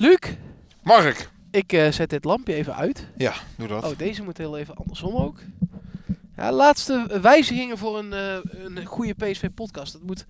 [0.00, 0.18] Luc,
[0.82, 1.30] Mark.
[1.50, 3.06] ik eh, zet dit lampje even uit.
[3.16, 3.84] Ja, doe dat.
[3.84, 5.38] Oh, deze moet heel even andersom ook.
[6.36, 9.92] Ja, laatste wijzigingen voor een, eh, een goede PSV-podcast.
[9.92, 10.26] Dat moet,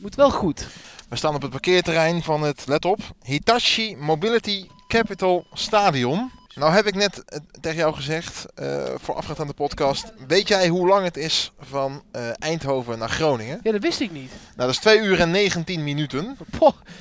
[0.00, 0.66] moet wel goed.
[1.08, 6.30] We staan op het parkeerterrein van het, let op, Hitachi Mobility Capital Stadion.
[6.54, 10.68] Nou heb ik net eh, tegen jou gezegd, eh voorafgaand aan de podcast, weet jij
[10.68, 13.60] hoe lang het is van eh, Eindhoven naar Groningen?
[13.62, 14.30] Ja, dat wist ik niet.
[14.30, 16.36] Nou, dat is 2 uur en 19 minuten.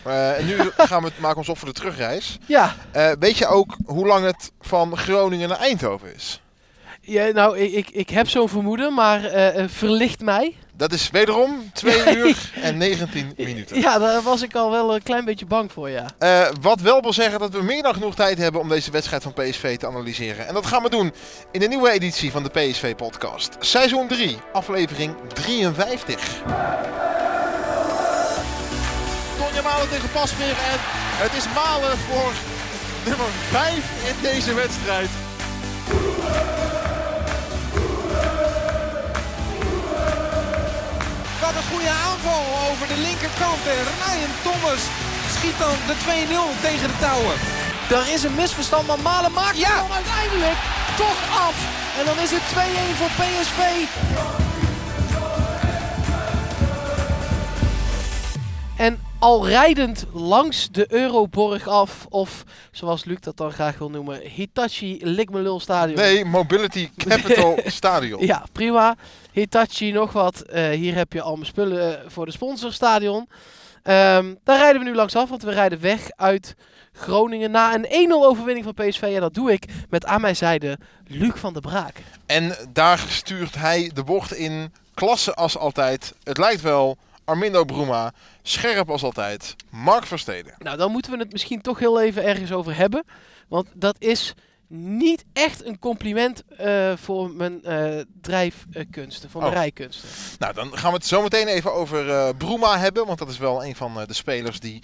[0.03, 2.37] Eh, en nu gaan we het maken ons op voor de terugreis.
[2.45, 2.75] ja.
[3.19, 6.41] Weet je ook hoe lang het van Groningen naar Eindhoven is?
[7.05, 10.55] Ja, nou, ik, ik, ik heb zo'n vermoeden, maar eh, eh, verlicht mij.
[10.77, 12.15] Dat is wederom 2 Ja.
[12.15, 13.79] uur en 19 minuten.
[13.81, 16.05] Ja, daar was ik al wel een klein beetje bang voor, ja.
[16.19, 19.23] Eh, wat wel wil zeggen dat we meer dan genoeg tijd hebben om deze wedstrijd
[19.23, 20.47] van PSV te analyseren.
[20.47, 21.13] En dat gaan we doen
[21.51, 23.55] in de nieuwe editie van de PSV Podcast.
[23.59, 26.41] Seizoen 3, aflevering 53.
[29.37, 30.79] Tonja Malen tegen Pasveer en
[31.23, 32.31] het is Malen voor
[33.05, 33.73] nummer 5
[34.07, 35.09] in deze wedstrijd.
[41.71, 44.81] Goede aanval over de linkerkant en Ryan Thomas
[45.35, 47.37] schiet dan de 2-0 tegen de touwen.
[47.97, 49.75] Er is een misverstand, maar Malen maakt Ja.
[49.81, 50.59] dan uiteindelijk
[51.03, 51.55] toch af.
[51.99, 53.61] En dan is het 2-1 voor PSV.
[59.23, 64.99] Al rijdend langs de Euroborg af, of zoals Luc dat dan graag wil noemen, Hitachi
[65.01, 65.97] Likmelul Stadion.
[65.97, 68.25] Nee, Mobility Capital Stadion.
[68.25, 68.95] Ja, prima.
[69.31, 70.41] Hitachi, nog wat.
[70.41, 73.27] Eh, hier heb je al mijn spullen eh, voor de sponsorstadion.
[73.83, 76.55] Ehm daar rijden we nu langs af, want we rijden weg uit
[76.93, 79.01] Groningen na een 1-0 overwinning van PSV.
[79.01, 81.95] En dat doe ik met aan mijn zijde Luc van der Braak.
[82.25, 86.13] En daar stuurt hij de bocht in, klasse als altijd.
[86.23, 89.55] Het lijkt wel Armindo Bruma, scherp als altijd.
[89.69, 90.53] Mark Versteden.
[90.57, 93.03] Nou, dan moeten we het misschien toch heel even ergens over hebben.
[93.47, 94.33] Want dat is
[94.67, 99.59] niet echt een compliment eh, voor mijn eh, drijfkunsten, voor mijn Oh.
[99.59, 100.09] rijkunsten.
[100.39, 103.05] Nou, dan gaan we het zo meteen even over eh Bruma hebben.
[103.05, 104.83] Want dat is wel een van de spelers die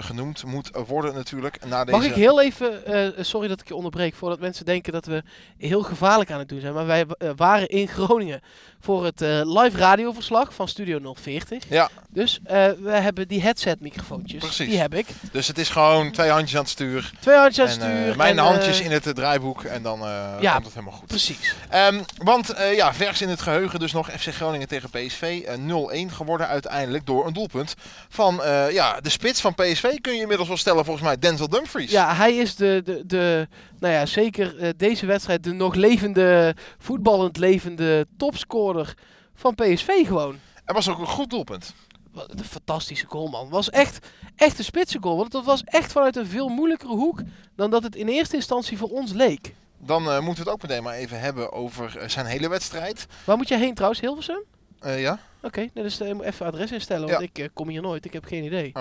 [0.00, 1.64] genoemd moet worden natuurlijk.
[1.64, 1.96] Na deze...
[1.98, 5.22] Mag ik heel even, sorry dat ik je onderbreek, voordat mensen denken dat we
[5.58, 6.74] heel gevaarlijk aan het doen zijn.
[6.74, 8.40] Maar wij waren in Groningen
[8.80, 11.62] voor het live radioverslag van Studio 040.
[11.68, 14.42] Ja, Dus we hebben die headset microfoontjes.
[14.42, 14.68] Precies.
[14.68, 15.06] Die heb ik.
[15.32, 17.12] dus het is gewoon twee handjes aan het stuur.
[17.20, 18.16] Twee handjes aan het stuur.
[18.16, 21.06] mijn en, handjes in het draaiboek en dan eh, ja, komt het helemaal goed.
[21.08, 21.54] Precies.
[21.68, 25.42] Ehm, want eh, ja, vers in het geheugen dus nog FC Groningen tegen PSV.
[25.46, 27.74] eh, 0-1 geworden uiteindelijk door een doelpunt
[28.08, 30.00] van eh, ja, de spits van PSV.
[30.00, 31.90] Kun je inmiddels wel stellen volgens mij Denzel Dumfries.
[31.90, 36.54] Ja, hij is de, de, de nou ja, zeker eh, deze wedstrijd de nog levende,
[36.78, 38.94] voetballend levende topscorer
[39.34, 40.38] van PSV gewoon.
[40.64, 41.74] En was ook een goed doelpunt.
[42.16, 43.48] Wat een fantastische goal, man.
[43.48, 44.06] was echt,
[44.36, 45.16] echt een spitse goal.
[45.16, 47.20] Want het was echt vanuit een veel moeilijkere hoek
[47.56, 49.54] dan dat het in eerste instantie voor ons leek.
[49.78, 53.06] Dan eh, moeten we het ook meteen maar even hebben over eh, zijn hele wedstrijd.
[53.24, 54.00] Waar moet je heen trouwens?
[54.00, 54.42] Hilversum?
[54.80, 55.18] Eh, ja?
[55.42, 57.42] Oké, nee, dus even adres instellen, want Ja.
[57.44, 58.04] ik kom hier nooit.
[58.04, 58.72] Ik heb geen idee.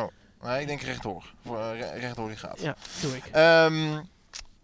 [0.41, 1.33] Nee, ik denk rechtdoor.
[1.45, 2.59] Voor, eh, re- rechtdoor die gaat.
[2.61, 3.25] Ja, doe ik.
[3.31, 3.99] Ehm,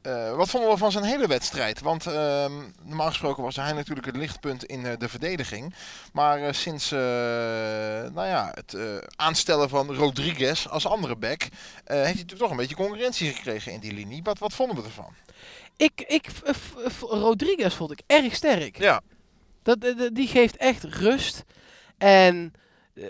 [0.01, 1.81] eh, wat vonden we van zijn hele wedstrijd?
[1.81, 2.53] Want ehm,
[2.83, 5.73] normaal gesproken was hij natuurlijk het lichtpunt in eh, de verdediging.
[6.13, 8.77] Maar eh, sinds nou ja, het
[9.15, 11.41] aanstellen van Rodriguez als andere back...
[11.41, 11.51] heeft
[11.85, 14.23] hij natuurlijk toch een beetje concurrentie gekregen in die linie.
[14.23, 15.13] Wat, wat vonden we ervan?
[15.77, 16.27] Ik, ik,
[16.99, 18.77] Rodriguez vond ik erg sterk.
[18.77, 19.01] Ja,
[19.63, 19.77] Dat,
[20.13, 21.43] die geeft echt rust.
[21.97, 22.53] En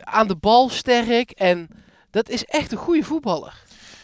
[0.01, 1.31] aan de bal sterk.
[1.31, 1.69] En
[2.09, 3.63] dat is echt een goede voetballer.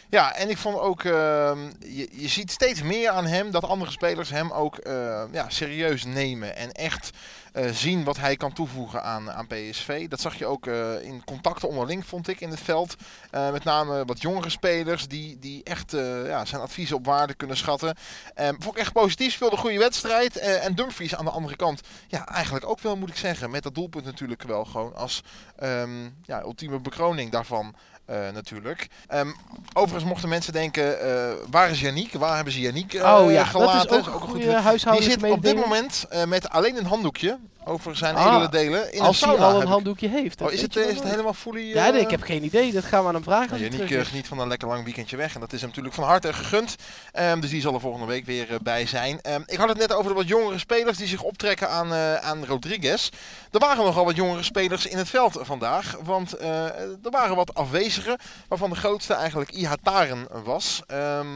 [0.10, 1.04] Ja en ik vond ook...
[1.04, 5.50] ehm, je, je ziet steeds meer aan hem dat andere spelers hem ook eh, ja,
[5.50, 6.56] serieus nemen.
[6.56, 7.10] En echt
[7.58, 10.08] eh, zien wat hij kan toevoegen aan, aan PSV.
[10.08, 12.96] Dat zag je ook eh, in contacten onderling, vond ik, in het veld.
[13.32, 15.92] Eh, met name wat jongere spelers die, die echt
[16.26, 17.96] ja, zijn adviezen op waarde kunnen schatten.
[18.36, 20.38] Eh, vond ik echt positief, speelde een goede wedstrijd.
[20.38, 23.50] En Dumfries aan de andere kant, ja, eigenlijk ook wel moet ik zeggen.
[23.50, 25.24] Met dat doelpunt natuurlijk wel gewoon als
[25.56, 27.76] ehm, ja, ultieme bekroning daarvan.
[28.08, 28.88] Eh, natuurlijk.
[29.08, 29.28] Ehm,
[29.74, 32.14] overigens mochten mensen denken, eh, waar is Yannick?
[32.14, 33.90] Waar hebben ze Yannick eh, oh ja, gelaten?
[33.90, 37.96] dat is ook een goed Die zit op dit moment met alleen een handdoekje over
[37.96, 39.68] zijn Ah, edele delen in Als een hij al een ik.
[39.68, 40.42] handdoekje heeft.
[40.42, 41.74] Oh, is het, eh, is het helemaal fully...
[41.74, 42.72] Ja, nee, eh, ik heb geen idee.
[42.72, 44.08] Dat gaan we aan hem vragen nou, eh, is.
[44.08, 45.34] geniet van een lekker lang weekendje weg.
[45.34, 46.76] En dat is hem natuurlijk van harte gegund.
[47.12, 49.22] Ehm, dus die zal er volgende week weer eh, bij zijn.
[49.22, 52.16] Ehm, ik had het net over de wat jongere spelers die zich optrekken aan, eh,
[52.16, 53.10] aan Rodriguez.
[53.52, 55.98] Er waren nogal wat jongere spelers in het veld vandaag.
[56.04, 58.18] Want eh, er waren wat afwezigen.
[58.48, 60.82] Waarvan de grootste eigenlijk Ihataren was.
[60.88, 61.28] Ehm,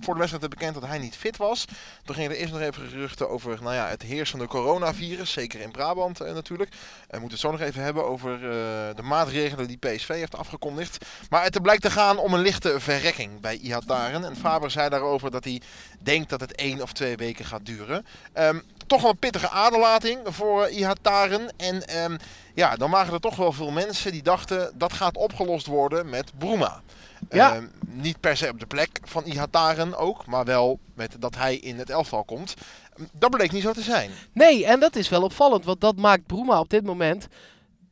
[0.00, 1.64] voor de wedstrijd werd bekend dat hij niet fit was.
[2.04, 5.32] Toen gingen er eerst nog even geruchten over nou ja, het heersende coronavirus.
[5.32, 6.70] Zeker in in Brabant eh, natuurlijk.
[7.08, 8.40] we moeten het zo nog even hebben over eh,
[8.96, 11.04] de maatregelen die PSV heeft afgekondigd.
[11.30, 14.24] Maar het blijkt te gaan om een lichte verrekking bij Ihataren.
[14.24, 15.60] En Faber zei daarover dat hij
[15.98, 18.06] denkt dat het één of twee weken gaat duren.
[18.32, 21.52] Ehm, toch wel een pittige aderlating voor Ihataren.
[21.56, 22.16] En ehm,
[22.54, 26.32] ja, dan waren er toch wel veel mensen die dachten dat gaat opgelost worden met
[26.38, 26.82] Bruma.
[27.30, 27.54] Ja.
[27.54, 31.56] Ehm, niet per se op de plek van Ihataren ook, maar wel met dat hij
[31.56, 32.54] in het elftal komt.
[33.12, 34.10] Dat bleek niet zo te zijn.
[34.32, 37.28] Nee, en dat is wel opvallend, want dat maakt Bruma op dit moment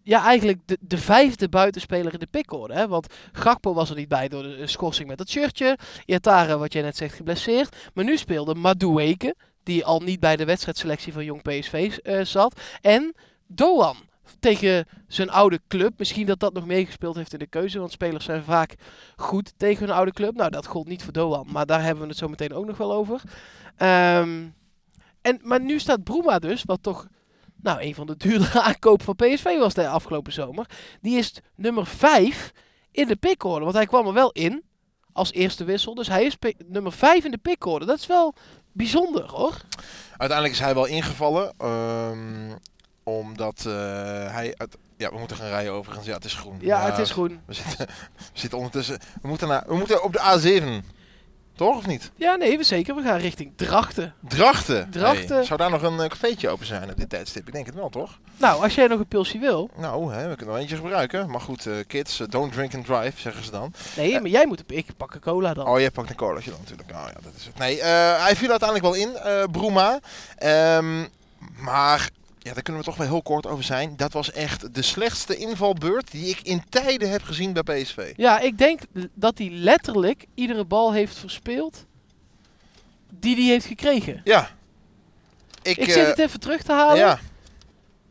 [0.08, 2.74] ja, eigenlijk de, de vijfde buitenspeler in de pickorde.
[2.74, 2.88] Hè?
[2.88, 5.78] Want Gakpo was er niet bij door de schorsing met dat shirtje.
[6.04, 7.76] Iatare, wat jij net zegt, geblesseerd.
[7.94, 12.60] Maar nu speelde Madueke, die al niet bij de wedstrijdselectie van Jong PSV eh, zat.
[12.80, 13.14] En
[13.46, 13.96] Doan
[14.38, 15.98] tegen zijn oude club.
[15.98, 17.78] Misschien dat dat nog meegespeeld heeft in de keuze.
[17.78, 18.74] Want spelers zijn vaak
[19.16, 20.34] goed tegen hun oude club.
[20.34, 21.46] Nou, dat gold niet voor Doan.
[21.50, 23.20] Maar daar hebben we het zo meteen ook nog wel over.
[23.76, 24.46] Ehm,
[25.22, 27.06] en, maar nu staat Bruma dus, wat toch
[27.62, 30.66] nou, een van de duurdere aankopen van PSV was de afgelopen zomer.
[31.00, 32.52] Die is nummer 5
[32.90, 33.64] in de pickorde.
[33.64, 34.64] Want hij kwam er wel in
[35.12, 35.94] als eerste wissel.
[35.94, 36.36] Dus hij is
[36.66, 37.86] nummer 5 in de pickorde.
[37.86, 38.34] Dat is wel
[38.72, 39.56] bijzonder hoor.
[40.16, 41.66] Uiteindelijk is hij wel ingevallen.
[41.66, 42.56] Um,
[43.08, 43.72] omdat uh,
[44.30, 44.54] hij...
[44.56, 46.06] Uit, ja, we moeten gaan rijden overigens.
[46.06, 46.58] Ja, het is groen.
[46.60, 47.40] Ja, het is groen.
[47.46, 47.86] We zitten,
[48.32, 48.98] we zitten ondertussen...
[49.22, 50.96] We moeten, naar, we moeten op de A7.
[51.58, 52.10] Toch of niet?
[52.16, 52.94] Ja, nee, we zeker.
[52.94, 54.14] We gaan richting Drachten.
[54.28, 54.90] Drachten?
[54.90, 55.36] Drachten.
[55.36, 57.46] Hey, zou daar nog een uh, cafeetje open zijn op dit tijdstip?
[57.46, 58.18] Ik denk het wel, toch?
[58.36, 59.70] Nou, als jij nog een pilsje wil.
[59.76, 61.30] Nou, hè, we kunnen wel eentje gebruiken.
[61.30, 63.72] Maar goed, uh, kids, don't drink and drive, zeggen ze dan.
[63.96, 64.62] Nee, maar jij moet...
[64.66, 65.66] Ik pak een cola dan.
[65.66, 66.90] Oh, jij pakt een colaatje dan natuurlijk.
[66.90, 67.58] Oh ja, dat is het.
[67.58, 70.00] Nee, hij viel uiteindelijk wel in, Bruma.
[70.78, 71.08] Um,
[71.56, 73.96] maar ja, daar kunnen we toch wel heel kort over zijn.
[73.96, 78.12] Dat was echt de slechtste invalbeurt die ik in tijden heb gezien bij PSV.
[78.16, 78.80] Ja, ik denk
[79.14, 81.86] dat hij letterlijk iedere bal heeft verspeeld
[83.10, 84.20] die hij heeft gekregen.
[84.24, 84.50] Ja.
[85.62, 86.96] Ik, ik zit het even terug te halen.
[86.96, 87.18] Ja.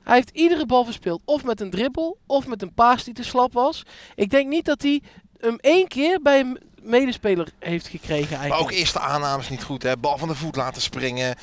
[0.03, 1.21] Hij heeft iedere bal verspeeld.
[1.25, 3.83] Of met een dribbel, of met een paas die te slap was.
[4.15, 5.01] Ik denk niet dat hij
[5.38, 8.50] hem één keer bij een medespeler heeft gekregen eigenlijk.
[8.50, 9.97] Maar ook eerste aannames niet goed, hè.
[9.97, 11.27] Bal van de voet laten springen.
[11.27, 11.35] Uh,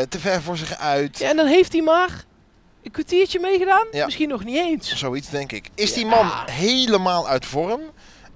[0.00, 1.18] te ver voor zich uit.
[1.18, 2.24] Ja, en dan heeft hij maar
[2.82, 3.86] een kwartiertje meegedaan.
[3.90, 4.04] Ja.
[4.04, 4.96] Misschien nog niet eens.
[4.96, 5.68] Zoiets denk ik.
[5.74, 7.80] Is die man helemaal uit vorm?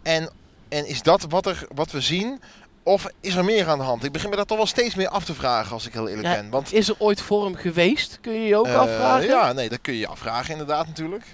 [0.02, 0.30] En,
[0.68, 2.40] en is dat wat, er, wat we zien?
[2.82, 4.04] Of is er meer aan de hand?
[4.04, 6.28] Ik begin me dat toch wel steeds meer af te vragen, als ik heel eerlijk
[6.28, 6.50] ben.
[6.50, 8.18] Want, is er ooit vorm geweest?
[8.20, 9.26] Kun je je ook uh, afvragen?
[9.28, 11.24] Ja, nee, dat kun je je afvragen inderdaad natuurlijk.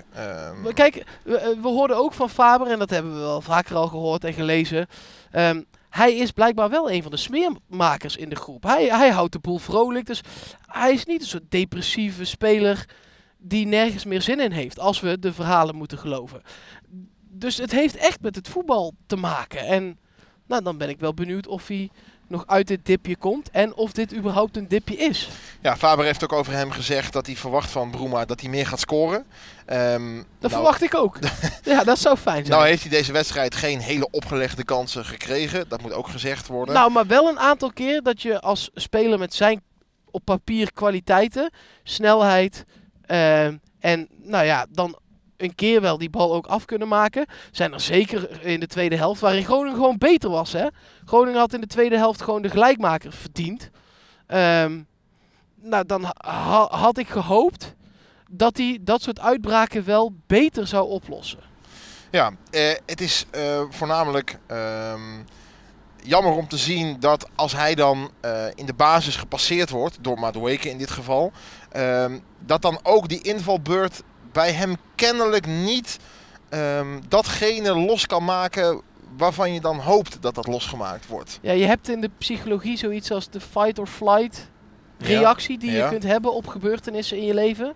[0.64, 0.74] Um...
[0.74, 4.24] Kijk, we, we, hoorden ook van Faber, en dat hebben we wel vaker al gehoord
[4.24, 4.86] en gelezen.
[5.32, 8.62] Um, hij is blijkbaar wel een van de smeermakers in de groep.
[8.62, 10.20] Hij, hij houdt de boel vrolijk, dus
[10.66, 12.84] hij is niet een soort depressieve speler
[13.38, 16.42] die nergens meer zin in heeft, als we de verhalen moeten geloven.
[17.30, 19.66] Dus het heeft echt met het voetbal te maken.
[19.66, 19.98] En
[20.48, 21.90] nou, dan ben ik wel benieuwd of hij
[22.28, 25.28] nog uit dit dipje komt en of dit überhaupt een dipje is.
[25.60, 28.66] Ja, Faber heeft ook over hem gezegd dat hij verwacht van Bruma dat hij meer
[28.66, 29.18] gaat scoren.
[29.66, 31.18] Um, dat nou, verwacht ik ook.
[31.64, 32.58] ja, dat zou fijn zijn.
[32.58, 35.68] Nou heeft hij deze wedstrijd geen hele opgelegde kansen gekregen.
[35.68, 36.74] Dat moet ook gezegd worden.
[36.74, 39.62] Nou, maar wel een aantal keer dat je als speler met zijn
[40.10, 41.52] op papier kwaliteiten,
[41.82, 42.64] snelheid
[43.06, 43.44] uh,
[43.78, 44.98] en nou ja, dan
[45.38, 47.26] een keer wel die bal ook af kunnen maken.
[47.50, 50.52] Zijn er zeker in de tweede helft, waarin Groningen gewoon beter was.
[50.52, 50.66] Hè?
[51.04, 53.70] Groningen had in de tweede helft gewoon de gelijkmaker verdiend.
[54.26, 54.86] Um,
[55.54, 57.74] nou, dan ha had ik gehoopt
[58.30, 61.38] dat hij dat soort uitbraken wel beter zou oplossen.
[62.10, 65.24] Ja, eh, het is uh, voornamelijk um,
[66.02, 70.18] jammer om te zien dat als hij dan uh, in de basis gepasseerd wordt, door
[70.18, 71.32] Madueke in dit geval,
[71.76, 75.98] um, dat dan ook die invalbeurt bij hem kennelijk niet
[76.50, 78.82] um, datgene los kan maken
[79.16, 81.38] waarvan je dan hoopt dat dat losgemaakt wordt.
[81.42, 84.48] Ja, je hebt in de psychologie zoiets als de fight or flight
[84.98, 87.74] reactie die je kunt hebben op gebeurtenissen in je leven.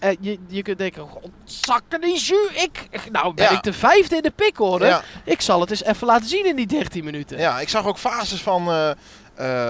[0.00, 1.08] Uh, je, je kunt denken,
[1.44, 5.02] zakken die jus, ik, nou ben ik de vijfde in de pik hoor.
[5.24, 7.38] Ik zal het eens even laten zien in die 13 minuten.
[7.38, 8.90] Ja, ik zag ook fases van uh,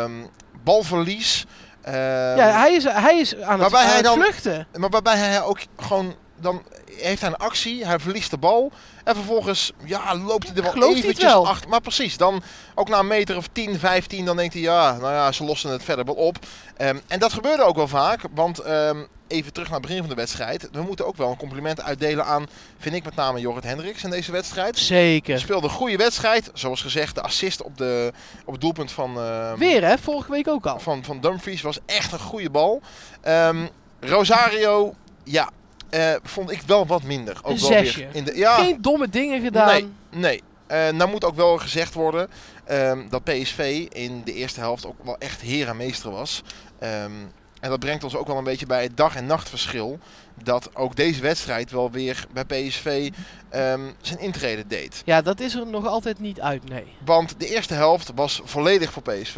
[0.02, 0.28] um,
[0.64, 1.44] balverlies.
[1.88, 1.92] Uh,
[2.36, 4.66] ja, hij is, hij is aan het, aan het vluchten.
[4.76, 6.62] Maar waarbij hij ook gewoon dan
[6.96, 8.72] heeft hij een actie, hij verliest de bal.
[9.04, 11.46] En vervolgens ja, loopt hij er wel Gelooft eventjes wel.
[11.46, 11.68] achter.
[11.68, 12.42] Maar precies, dan
[12.74, 15.70] ook na een meter of 10, 15, dan denkt hij ja, nou ja, ze lossen
[15.70, 16.36] het verder wel op.
[16.78, 20.10] Um, en dat gebeurde ook wel vaak, want um, even terug naar het begin van
[20.10, 20.68] de wedstrijd.
[20.72, 22.46] We moeten ook wel een compliment uitdelen aan,
[22.78, 24.78] vind ik met name Jorrit Hendricks in deze wedstrijd.
[24.78, 25.38] Zeker.
[25.38, 26.50] Speelde een goede wedstrijd.
[26.54, 28.12] Zoals gezegd, de assist op, de,
[28.44, 29.18] op het doelpunt van...
[29.18, 30.80] Uh, Weer hè, vorige week ook al.
[30.80, 32.82] Van, van Dumfries was echt een goede bal.
[33.28, 33.68] Um,
[34.00, 35.50] Rosario, ja,
[35.90, 37.36] uh, vond ik wel wat minder.
[37.42, 37.98] Ook een wel zesje.
[37.98, 39.66] Weer in de, ja, Geen domme dingen gedaan.
[39.66, 40.42] Nee, nee.
[40.68, 42.30] Uh, nou moet ook wel gezegd worden
[42.70, 46.42] um, dat PSV in de eerste helft ook wel echt heer en meester was.
[46.82, 47.32] Um,
[47.64, 49.98] En dat brengt ons ook wel een beetje bij het dag- en nachtverschil.
[50.42, 53.10] Dat ook deze wedstrijd wel weer bij PSV
[53.48, 55.02] ehm, zijn intrede deed.
[55.04, 56.84] Ja, dat is er nog altijd niet uit, nee.
[57.04, 59.36] Want de eerste helft was volledig voor PSV.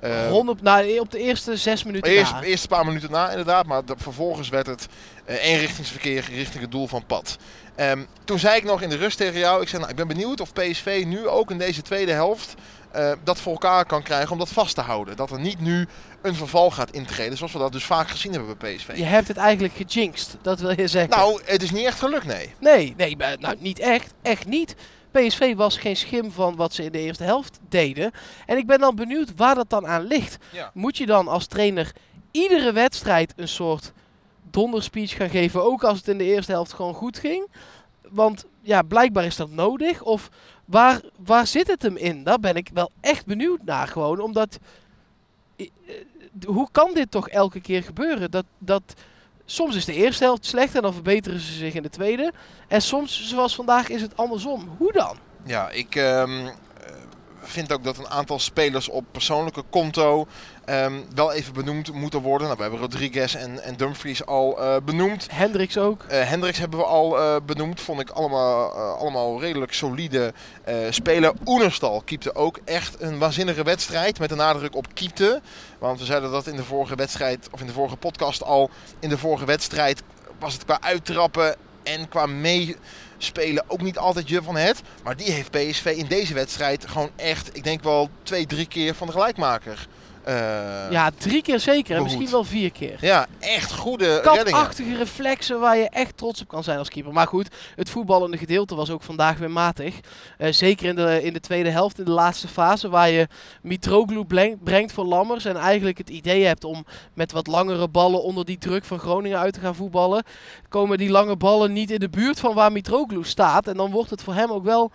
[0.00, 2.42] Eh, 100, nou, op de eerste zes minuten Eerst, na.
[2.42, 4.86] eerst een paar minuten na inderdaad, maar de- vervolgens werd het
[5.24, 7.36] eh eenrichtingsverkeer richting het doel van Pad.
[7.74, 10.08] Ehm, toen zei ik nog in de rust tegen jou, ik zei nou, ik ben
[10.08, 12.54] benieuwd of PSV nu ook in deze tweede helft
[12.96, 15.16] eh, dat voor elkaar kan krijgen om dat vast te houden.
[15.16, 15.86] Dat er niet nu
[16.22, 18.96] een verval gaat intreden, zoals we dat dus vaak gezien hebben bij PSV.
[18.96, 21.18] Je hebt het eigenlijk gejinxed, dat wil je zeggen.
[21.18, 22.54] Nou, het is niet echt gelukt, nee.
[22.60, 24.14] Nee, nee, nou niet echt.
[24.22, 24.74] Echt niet.
[25.10, 28.12] PSV was geen schim van wat ze in de eerste helft deden.
[28.46, 30.36] En ik ben dan benieuwd waar dat dan aan ligt.
[30.50, 30.70] Ja.
[30.74, 31.92] Moet je dan als trainer
[32.30, 33.92] iedere wedstrijd een soort
[34.50, 37.50] donderspeech gaan geven, ook als het in de eerste helft gewoon goed ging?
[38.08, 40.02] Want ja, blijkbaar is dat nodig.
[40.02, 40.28] Of
[40.66, 42.24] waar, waar zit het hem in?
[42.24, 44.20] Daar ben ik wel echt benieuwd naar gewoon.
[44.20, 44.58] Omdat,
[45.56, 45.66] eh,
[46.46, 48.30] hoe kan dit toch elke keer gebeuren?
[48.30, 48.94] Dat, dat,
[49.44, 52.32] soms is de eerste helft slecht en dan verbeteren ze zich in de tweede.
[52.68, 54.68] En soms, zoals vandaag, is het andersom.
[54.78, 55.16] Hoe dan?
[55.44, 56.48] Ja, ik ehm,
[57.46, 60.26] eh, vind ook dat een aantal spelers op persoonlijke konto
[60.64, 62.46] ehm, wel even benoemd moeten worden.
[62.46, 65.26] Nou, we hebben Rodriguez en, en Dumfries al eh, benoemd.
[65.30, 66.02] Hendricks ook.
[66.02, 67.80] Eh Hendricks hebben we al eh, benoemd.
[67.80, 70.32] Vond ik allemaal, allemaal redelijk solide
[70.90, 71.36] spelen.
[71.44, 74.18] Oenerstal keepte ook echt een waanzinnige wedstrijd.
[74.18, 75.40] Met een nadruk op keepte.
[75.78, 78.70] Want we zeiden dat in de vorige wedstrijd, of in de vorige podcast al.
[78.98, 80.02] In de vorige wedstrijd
[80.38, 84.82] was het qua uittrappen en qua meespelen ook niet altijd je van het.
[85.04, 88.94] Maar die heeft PSV in deze wedstrijd gewoon echt, ik denk wel twee, drie keer
[88.94, 89.86] van de gelijkmaker.
[90.26, 91.96] Eh, ja, drie keer zeker.
[91.96, 92.96] En misschien wel vier keer.
[93.00, 94.96] ja, echt goede reddingen.
[94.96, 97.12] Reflexen waar je echt trots op kan zijn als keeper.
[97.12, 100.00] Maar goed, het voetballende gedeelte was ook vandaag weer matig.
[100.38, 103.28] Eh, zeker in de, in de tweede helft, in de laatste fase, waar je
[103.62, 105.44] Mitroglou brengt voor Lammers.
[105.44, 109.38] En eigenlijk het idee hebt om met wat langere ballen onder die druk van Groningen
[109.38, 110.24] uit te gaan voetballen.
[110.68, 113.68] Komen die lange ballen niet in de buurt van waar Mitroglou staat.
[113.68, 114.90] En dan wordt het voor hem ook wel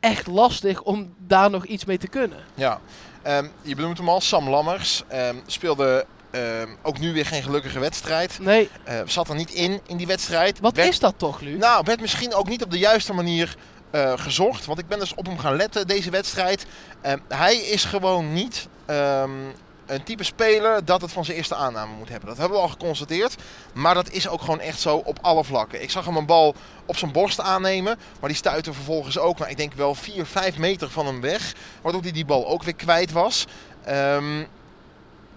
[0.00, 2.38] echt lastig om daar nog iets mee te kunnen.
[2.54, 2.80] Ja,
[3.22, 5.02] Ehm, je benoemt hem al, Sam Lammers.
[5.08, 8.38] ehm, speelde ehm, ook nu weer geen gelukkige wedstrijd.
[8.40, 8.70] Nee,
[9.04, 10.60] zat er niet in, in die wedstrijd.
[10.60, 11.58] wat Werd- is dat toch, Luc?
[11.58, 13.56] Nou, werd misschien ook niet op de juiste manier
[13.90, 14.64] eh, gezocht.
[14.66, 16.66] Want ik ben dus op hem gaan letten deze wedstrijd.
[17.28, 18.68] Hij is gewoon niet
[19.94, 22.28] een type speler dat het van zijn eerste aanname moet hebben.
[22.28, 23.34] Dat hebben we al geconstateerd.
[23.74, 25.82] Maar dat is ook gewoon echt zo op alle vlakken.
[25.82, 26.54] Ik zag hem een bal
[26.86, 27.98] op zijn borst aannemen.
[28.20, 31.52] Maar die stuitte vervolgens ook, nou, ik denk wel 4, 5 meter van hem weg.
[31.82, 33.46] Waardoor hij die bal ook weer kwijt was.
[33.84, 34.40] Ehm,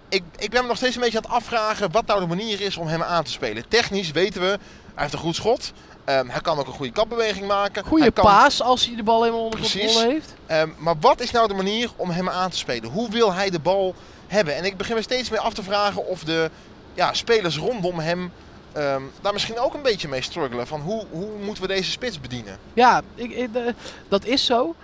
[0.08, 2.60] ik, ik ben me nog steeds een beetje aan het afvragen wat nou de manier
[2.60, 3.68] is om hem aan te spelen.
[3.68, 4.58] Technisch weten we, hij
[4.94, 5.72] heeft een goed schot.
[6.04, 7.84] Ehm, hij kan ook een goede kapbeweging maken.
[7.84, 9.82] Goeie Hij kan- paas als hij de bal helemaal onder Precies.
[9.84, 10.34] controle heeft.
[10.46, 12.90] Ehm, maar wat is nou de manier om hem aan te spelen?
[12.90, 13.94] Hoe wil hij de bal
[14.26, 14.56] hebben?
[14.56, 16.50] En ik begin me steeds meer af te vragen of de
[16.94, 18.32] ja, spelers rondom hem
[18.72, 20.66] ehm, daar misschien ook een beetje mee struggelen.
[20.66, 22.58] Van hoe, hoe moeten we deze spits bedienen?
[22.74, 23.60] Ja, ik, eh,
[24.08, 24.74] dat is zo.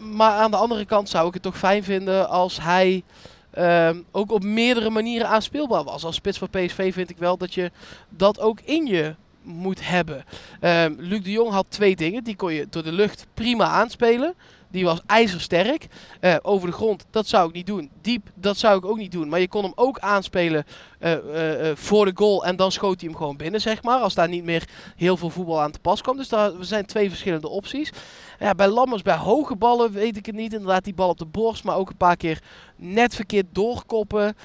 [0.00, 3.02] Maar aan de andere kant zou ik het toch fijn vinden als hij
[3.50, 6.04] ehm, ook op meerdere manieren aanspeelbaar was.
[6.04, 7.70] Als spits van PSV vind ik wel dat je
[8.08, 10.24] dat ook in je moet hebben.
[10.60, 12.24] Ehm, Luc de Jong had twee dingen.
[12.24, 14.34] Die kon je door de lucht prima aanspelen.
[14.70, 15.86] Die was ijzersterk.
[16.20, 17.90] Eh, over de grond, dat zou ik niet doen.
[18.00, 19.28] Diep, dat zou ik ook niet doen.
[19.28, 20.64] Maar je kon hem ook aanspelen
[20.98, 22.44] eh, eh, voor de goal.
[22.44, 23.98] En dan schoot hij hem gewoon binnen, zeg maar.
[23.98, 26.16] Als daar niet meer heel veel voetbal aan te pas kwam.
[26.16, 27.92] Dus daar zijn twee verschillende opties.
[28.38, 30.52] Ja, bij Lammers, bij hoge ballen weet ik het niet.
[30.52, 31.64] Inderdaad, die bal op de borst.
[31.64, 32.42] Maar ook een paar keer
[32.76, 34.36] net verkeerd doorkoppen.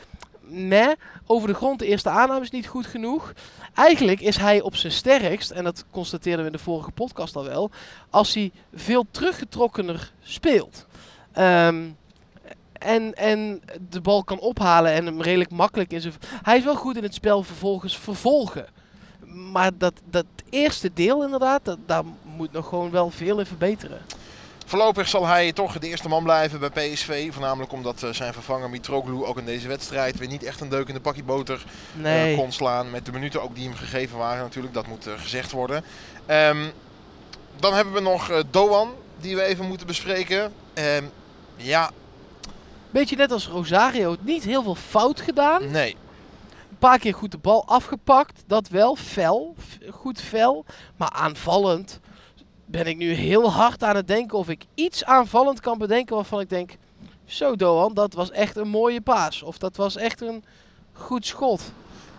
[0.51, 0.91] Meh.
[1.25, 3.33] Over de grond, de eerste aanname is niet goed genoeg.
[3.73, 7.43] Eigenlijk is hij op zijn sterkst, en dat constateerden we in de vorige podcast al
[7.43, 7.71] wel,
[8.09, 10.85] als hij veel teruggetrokkener speelt.
[11.31, 11.89] Ehm,
[12.73, 16.13] en, en de bal kan ophalen en hem redelijk makkelijk zijn...
[16.41, 18.65] Hij is wel goed in het spel vervolgens vervolgen.
[19.51, 22.03] Maar dat, dat eerste deel inderdaad, dat, daar
[22.37, 24.01] moet nog gewoon wel veel in verbeteren.
[24.71, 27.31] Voorlopig zal hij toch de eerste man blijven bij PSV.
[27.31, 30.87] Voornamelijk omdat eh, zijn vervanger Mitroglou ook in deze wedstrijd weer niet echt een deuk
[30.87, 31.65] in de pakje boter
[32.03, 32.91] eh, kon slaan.
[32.91, 34.73] Met de minuten ook die hem gegeven waren natuurlijk.
[34.73, 35.83] Dat moet eh, gezegd worden.
[36.25, 36.69] Ehm,
[37.59, 40.53] dan hebben we nog eh, Doan die we even moeten bespreken.
[40.73, 41.03] Ehm,
[41.55, 41.91] ja,
[42.89, 45.71] Beetje net als Rosario, niet heel veel fout gedaan.
[45.71, 45.95] nee.
[46.69, 49.55] Een paar keer goed de bal afgepakt, dat wel, fel,
[49.89, 50.65] goed fel.
[50.97, 51.99] Maar aanvallend
[52.71, 56.39] ben ik nu heel hard aan het denken of ik iets aanvallend kan bedenken waarvan
[56.39, 56.77] ik denk...
[57.25, 59.43] Zo Doan, dat was echt een mooie paas.
[59.43, 60.43] Of dat was echt een
[60.93, 61.71] goed schot.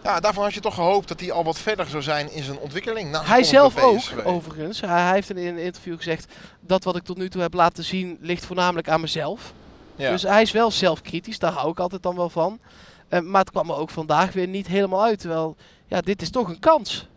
[0.03, 2.59] Ja, daarvan had je toch gehoopt dat hij al wat verder zou zijn in zijn
[2.59, 3.15] ontwikkeling.
[3.15, 4.81] zijn Hij zelf ook, overigens.
[4.81, 6.33] Hij, heeft in een interview gezegd...
[6.61, 9.53] dat wat ik tot nu toe heb laten zien ligt voornamelijk aan mezelf.
[9.97, 10.11] Ja.
[10.11, 12.61] Dus hij is wel zelfkritisch, daar hou ik altijd dan wel van.
[13.09, 15.19] Eh, maar het kwam er ook vandaag weer niet helemaal uit.
[15.19, 15.57] Terwijl,
[15.87, 17.09] ja, dit is toch een kans.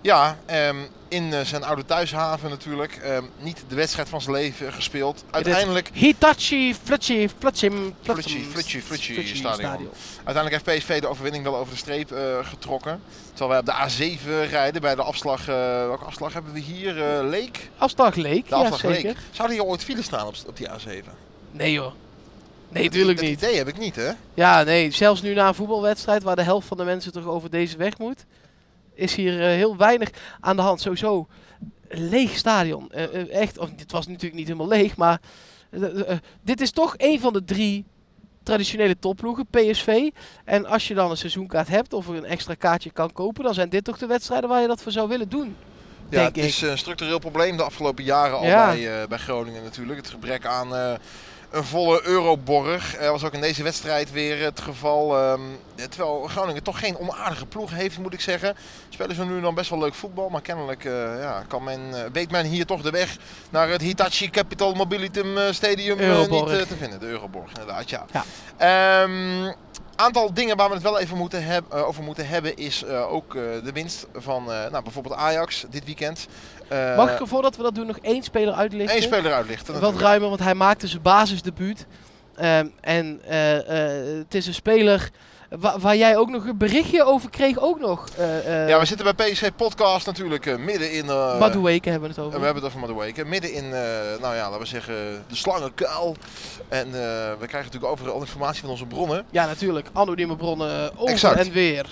[0.00, 0.76] Ja, ehm,
[1.08, 2.96] in eh, zijn oude thuishaven natuurlijk.
[3.02, 5.24] Ehm, niet de wedstrijd van zijn leven gespeeld.
[5.30, 9.88] Uiteindelijk, Hitachi Flutchi Flutchim Flutchi, Flutchi, Flutchi stadion.
[10.24, 13.00] uiteindelijk heeft PSV de overwinning wel over de streep eh, getrokken.
[13.34, 14.14] Terwijl wij op de
[14.46, 15.40] A7 rijden bij de afslag.
[15.40, 15.54] eh,
[15.86, 17.02] welke afslag hebben we hier?
[17.02, 17.70] eh Leek?
[17.78, 19.08] Afslag leek, De ja afslag zeker.
[19.08, 19.16] Leek.
[19.30, 21.04] Zouden hier ooit files staan op, op die A7?
[21.50, 21.92] Nee hoor.
[22.68, 23.42] Nee, natuurlijk dat niet.
[23.42, 24.10] idee heb ik niet, hè?
[24.34, 27.50] Ja, nee, zelfs nu na een voetbalwedstrijd waar de helft van de mensen toch over
[27.50, 28.24] deze weg moet,
[28.96, 30.10] is hier eh, heel weinig
[30.40, 30.80] aan de hand.
[30.80, 31.26] Sowieso
[31.88, 32.90] een leeg stadion.
[32.90, 35.20] Eh, eh, echt, of, het was natuurlijk niet helemaal leeg, maar
[36.42, 37.84] dit is toch een van de drie
[38.42, 40.10] traditionele topploegen, PSV.
[40.44, 43.68] En als je dan een seizoenkaart hebt of een extra kaartje kan kopen, dan zijn
[43.68, 45.56] dit toch de wedstrijden waar je dat voor zou willen doen.
[46.08, 48.66] Ja, Denk het is een structureel probleem de afgelopen jaren al Ja.
[48.66, 49.98] bij, bij Groningen natuurlijk.
[49.98, 50.98] Het gebrek aan
[51.50, 55.18] een volle Euroborg eh, was ook in deze wedstrijd weer het geval.
[55.18, 55.40] ehm,
[55.90, 58.56] terwijl Groningen toch geen onaardige ploeg heeft, moet ik zeggen.
[58.88, 62.10] Spelen ze nu dan best wel leuk voetbal, maar kennelijk eh, ja, kan men, eh,
[62.12, 63.16] weet men hier toch de weg
[63.50, 67.00] naar het Hitachi Capital Mobilitum eh, Stadium niet te vinden.
[67.00, 68.04] De Euroborg, inderdaad, ja.
[68.12, 68.24] Ja.
[68.56, 69.52] Ehm,
[69.96, 73.12] aantal dingen waar we het wel even moeten heb, eh, over moeten hebben is eh,
[73.12, 76.26] ook eh, de winst van nou, bijvoorbeeld Ajax dit weekend.
[76.96, 78.94] Mag ik er voordat we dat doen nog één speler uitlichten?
[78.94, 79.72] één speler uitlichten?
[79.72, 80.08] Wat natuurlijk.
[80.08, 81.86] ruimer, want hij maakte zijn basisdebuut.
[82.36, 83.20] Ehm, en
[84.18, 85.10] het is een speler
[85.58, 87.58] wa- waar jij ook nog een berichtje over kreeg.
[87.58, 88.08] Ook nog.
[88.16, 91.08] eh eh Ja, we zitten bij PSV Podcast natuurlijk eh, midden in...
[91.08, 92.38] eh, Madueke hebben we het en over.
[92.38, 93.24] we hebben het over Madueke.
[93.24, 93.68] Midden in,
[94.20, 94.94] nou ja, laten we zeggen,
[95.28, 96.16] de slangenkuil.
[96.68, 96.90] En
[97.38, 99.24] we krijgen natuurlijk overal informatie van onze bronnen.
[99.30, 99.88] Ja, natuurlijk.
[99.92, 101.38] Anonieme bronnen over Exact.
[101.46, 101.86] en weer.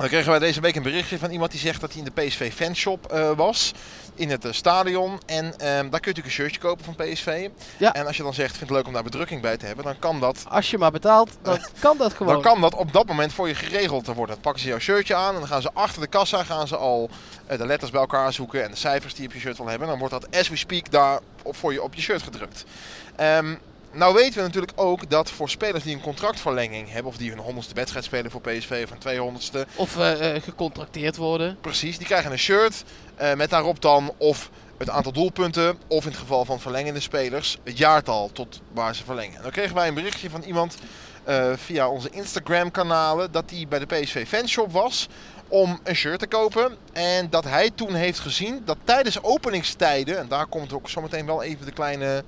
[0.00, 2.22] Dan kregen wij deze week een berichtje van iemand die zegt dat hij in de
[2.22, 3.72] PSV fanshop eh, was.
[4.14, 5.20] In het eh, stadion.
[5.26, 7.48] En ehm, daar kun je natuurlijk een shirtje kopen van PSV.
[7.76, 7.92] Ja.
[7.94, 9.98] En als je dan zegt, vind het leuk om daar bedrukking bij te hebben, dan
[9.98, 12.32] kan dat Als je maar betaalt, dan kan dat gewoon.
[12.32, 14.34] Dan kan dat op dat moment voor je geregeld worden.
[14.34, 16.76] Dan pakken ze jouw shirtje aan en dan gaan ze achter de kassa gaan ze
[16.76, 17.10] al
[17.46, 19.68] eh, de letters bij elkaar zoeken en de cijfers die je op je shirt wil
[19.68, 19.88] hebben.
[19.88, 22.64] Dan wordt dat as we speak daar op, voor je op je shirt gedrukt.
[23.16, 23.54] Ehm,
[23.92, 27.38] nou weten we natuurlijk ook dat voor spelers die een contractverlenging hebben of die hun
[27.38, 31.58] honderdste wedstrijd spelen voor PSV of een tweehonderdste, Of eh, eh, gecontracteerd worden.
[31.60, 32.84] precies, die krijgen een shirt
[33.16, 37.58] eh, met daarop dan of het aantal doelpunten of in het geval van verlengende spelers
[37.64, 39.36] het jaartal tot waar ze verlengen.
[39.36, 40.76] En dan kregen wij een berichtje van iemand
[41.54, 45.08] via onze Instagram kanalen dat hij bij de PSV fanshop was
[45.48, 46.76] om een shirt te kopen.
[46.92, 51.42] En dat hij toen heeft gezien dat tijdens openingstijden, en daar komt ook zometeen wel
[51.42, 52.24] even de kleine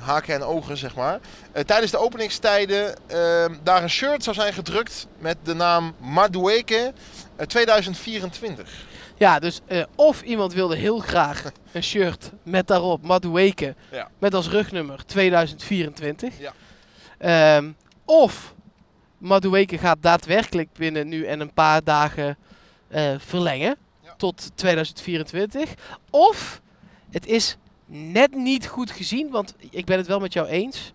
[0.00, 1.20] haken en ogen zeg maar.
[1.52, 6.92] Eh, tijdens de openingstijden eh, daar een shirt zou zijn gedrukt met de naam Madueke
[7.36, 8.90] eh, 2024.
[9.16, 13.74] Ja, dus eh, of iemand wilde heel graag een shirt met daarop Madueke.
[13.90, 14.08] Ja.
[14.18, 16.34] Met als rugnummer 2024.
[16.38, 16.52] Ja.
[17.18, 17.70] Ehm,
[18.04, 18.54] of
[19.18, 22.36] Madueke gaat daadwerkelijk binnen nu en een paar dagen
[22.88, 23.76] eh, verlengen.
[24.02, 24.14] Ja.
[24.16, 25.70] Tot 2024.
[26.10, 26.60] Of
[27.10, 27.56] het is
[27.94, 29.30] net niet goed gezien.
[29.30, 30.92] Want ik ben het wel met jou eens.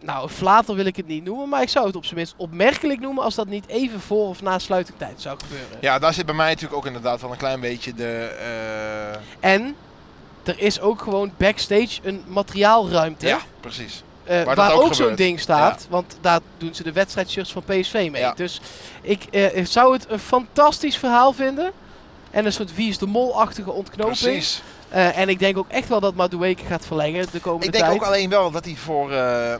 [0.00, 1.48] Nou, flater wil ik het niet noemen.
[1.48, 3.24] Maar ik zou het op zijn minst opmerkelijk noemen.
[3.24, 5.78] Als dat niet even voor of na sluitingtijd zou gebeuren.
[5.80, 8.36] Ja, daar zit bij mij natuurlijk ook inderdaad wel een klein beetje de...
[9.40, 9.76] eh, En
[10.42, 13.26] er is ook gewoon backstage een materiaalruimte.
[13.26, 14.02] ja, precies.
[14.24, 15.86] eh, waar ook ook zo'n ding staat.
[15.90, 18.22] Want daar doen ze de wedstrijdshirts van PSV mee.
[18.22, 18.32] Ja.
[18.32, 18.60] Dus
[19.02, 21.72] ik eh, zou het een fantastisch verhaal vinden.
[22.30, 24.18] En een soort Wie is de Mol-achtige ontknoping.
[24.18, 24.62] Precies.
[24.92, 27.84] Eh, en ik denk ook echt wel dat Madueke gaat verlengen de komende Ik denk
[27.84, 27.96] tijd.
[27.96, 29.58] ook alleen wel dat hij voor, eh, eh,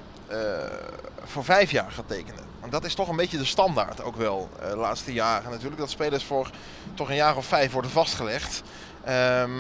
[1.25, 2.45] voor vijf jaar gaat tekenen.
[2.61, 5.81] Want dat is toch een beetje de standaard ook wel de laatste jaren natuurlijk.
[5.81, 6.51] Dat spelers voor
[6.95, 8.63] toch een jaar of vijf worden vastgelegd.
[9.05, 9.51] Ehm,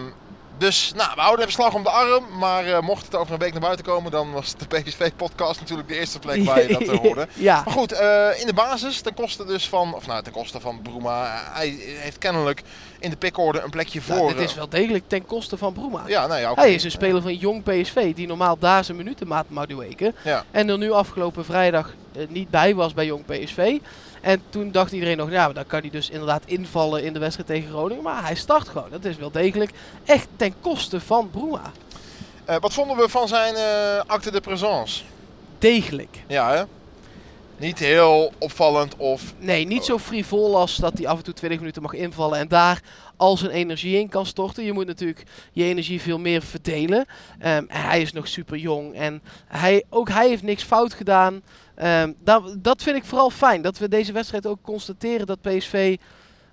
[0.62, 2.24] dus nou, we houden even slag om de arm.
[2.38, 5.88] Maar eh, mocht het over een week naar buiten komen, dan was de PSV-podcast natuurlijk
[5.88, 7.28] de eerste plek waar je dat eh, hoorde.
[7.48, 10.60] ja, Maar goed, eh, in de basis ten koste dus van, of nou ten koste
[10.60, 11.42] van Bruma.
[11.52, 12.62] Hij heeft kennelijk
[12.98, 14.16] in de pickorde een plekje voor.
[14.16, 16.02] nou, dit is wel degelijk ten koste van Bruma.
[16.06, 16.60] Ja, nou ja, oké.
[16.60, 20.14] Hij is een speler van jong PSV die normaal daar zijn minuten maat Madueke.
[20.24, 20.44] Ja.
[20.50, 21.94] En er nu afgelopen vrijdag
[22.28, 23.78] niet bij was bij jong PSV.
[24.20, 27.48] En toen dacht iedereen nog, ja, dan kan hij dus inderdaad invallen in de wedstrijd
[27.48, 28.02] tegen Groningen.
[28.02, 28.90] Maar hij start gewoon.
[28.90, 29.70] Dat is wel degelijk
[30.04, 31.72] echt ten koste van Bruma.
[32.44, 35.02] Eh, wat vonden we van zijn eh, acte de présence?
[35.58, 36.22] Degelijk.
[36.26, 36.62] Ja, hè?
[37.56, 39.22] Niet heel opvallend of...
[39.38, 42.48] Nee, niet zo frivol als dat hij af en toe 20 minuten mag invallen en
[42.48, 42.82] daar
[43.22, 44.64] al zijn energie in kan storten.
[44.64, 47.06] Je moet natuurlijk je energie veel meer verdelen.
[47.38, 51.42] Ehm, en hij is nog super jong en hij, ook hij heeft niks fout gedaan.
[51.74, 55.96] Ehm, dat, dat vind ik vooral fijn, dat we deze wedstrijd ook constateren dat PSV,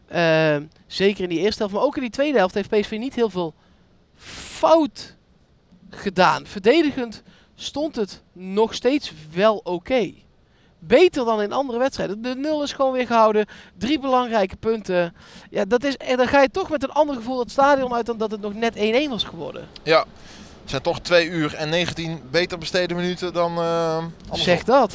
[0.07, 3.15] ehm, zeker in die eerste helft, maar ook in die tweede helft, heeft PSV niet
[3.15, 3.53] heel veel
[4.57, 5.15] fout
[5.89, 6.45] gedaan.
[6.45, 7.23] Verdedigend
[7.55, 10.13] stond het nog steeds wel oké.
[10.79, 12.21] Beter dan in andere wedstrijden.
[12.21, 13.45] De nul is gewoon weer gehouden.
[13.77, 15.15] Drie belangrijke punten.
[15.49, 18.05] Ja, dat is, en dan ga je toch met een ander gevoel het stadion uit
[18.05, 19.67] dan dat het nog net 1-1 was geworden.
[19.83, 19.99] Ja,
[20.61, 24.03] het zijn toch 2 uur en 19 beter besteden minuten dan uh.
[24.31, 24.93] Zeg dat.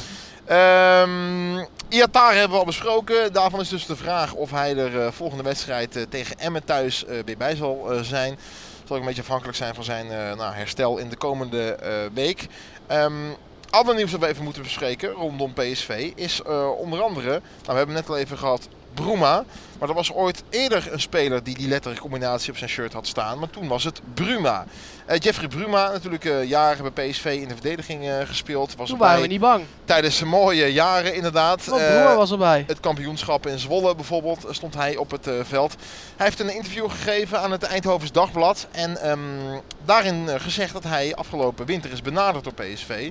[0.50, 3.32] Um, Iatar hebben we al besproken.
[3.32, 7.04] Daarvan is dus de vraag of hij er uh, volgende wedstrijd uh, tegen Emmen thuis
[7.24, 8.38] weer bij zal zijn.
[8.84, 11.78] Zal ook een beetje afhankelijk zijn van zijn nou, herstel in de komende
[12.14, 12.46] week.
[12.92, 13.36] Um,
[13.74, 16.42] ander nieuws dat we even moeten bespreken rondom PSV is
[16.78, 19.44] onder andere, nou, we hebben net al even gehad, Bruma.
[19.78, 23.38] Maar er was ooit eerder een speler die die lettercombinatie op zijn shirt had staan.
[23.38, 24.66] Maar toen was het Bruma.
[25.10, 28.76] Uh, Jeffrey Bruma, natuurlijk uh, jaren bij PSV in de verdediging uh, gespeeld.
[28.76, 29.64] Was toen waren we niet bang.
[29.84, 31.64] Tijdens zijn mooie jaren inderdaad.
[31.64, 32.64] Want Bruma was erbij.
[32.66, 35.74] Het kampioenschap in Zwolle bijvoorbeeld stond hij op het veld.
[36.16, 38.66] Hij heeft een interview gegeven aan het Eindhovens Dagblad.
[38.70, 43.10] En um, daarin gezegd dat hij afgelopen winter is benaderd door PSV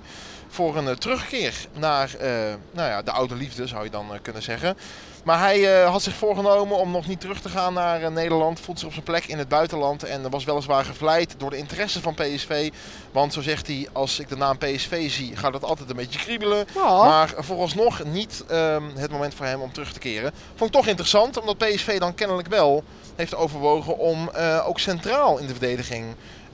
[0.54, 2.16] voor een terugkeer naar
[2.72, 4.78] nou ja, de oude liefde zou je dan kunnen zeggen.
[5.24, 8.60] Maar hij uh, had zich voorgenomen om nog niet terug te gaan naar uh, Nederland.
[8.60, 10.04] Voelt zich op zijn plek in het buitenland.
[10.04, 12.72] En was weliswaar gevleid door de interesse van PSV.
[13.12, 16.20] Want zo zegt hij, als ik de naam PSV zie, gaat het altijd een beetje
[16.20, 16.66] kriebelen.
[16.74, 17.04] Ja.
[17.04, 20.32] Maar vooralsnog niet um, het moment voor hem om terug te keren.
[20.56, 22.84] Vond ik toch interessant, omdat PSV dan kennelijk wel
[23.16, 26.06] heeft overwogen om uh, ook centraal in de verdediging...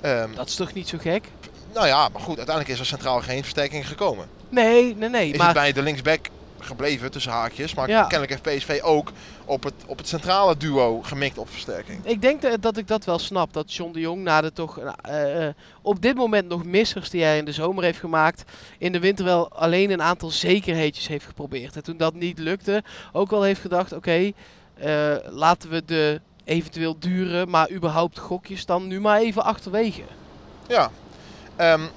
[0.05, 1.27] Um, dat is toch niet zo gek?
[1.73, 4.27] Nou ja, maar goed, uiteindelijk is er centraal geen versterking gekomen.
[4.49, 5.31] Nee, nee, nee.
[5.31, 5.45] Is maar...
[5.45, 6.27] het bij de linksback
[6.59, 7.73] gebleven tussen haakjes.
[7.73, 8.01] Maar ja.
[8.01, 9.11] kennelijk heeft PSV ook
[9.45, 12.05] op het, op het centrale duo gemikt op versterking.
[12.05, 13.53] Ik denk dat, dat ik dat wel snap.
[13.53, 15.47] Dat John de Jong na de toch uh, uh,
[15.81, 18.43] op dit moment nog missers die hij in de zomer heeft gemaakt.
[18.77, 21.75] In de winter wel alleen een aantal zekerheidjes heeft geprobeerd.
[21.75, 24.33] En toen dat niet lukte, ook wel heeft gedacht: oké, okay,
[24.83, 30.03] uh, laten we de eventueel dure, maar überhaupt gokjes dan nu maar even achterwege.
[30.67, 30.91] Ja.
[31.61, 31.89] Um,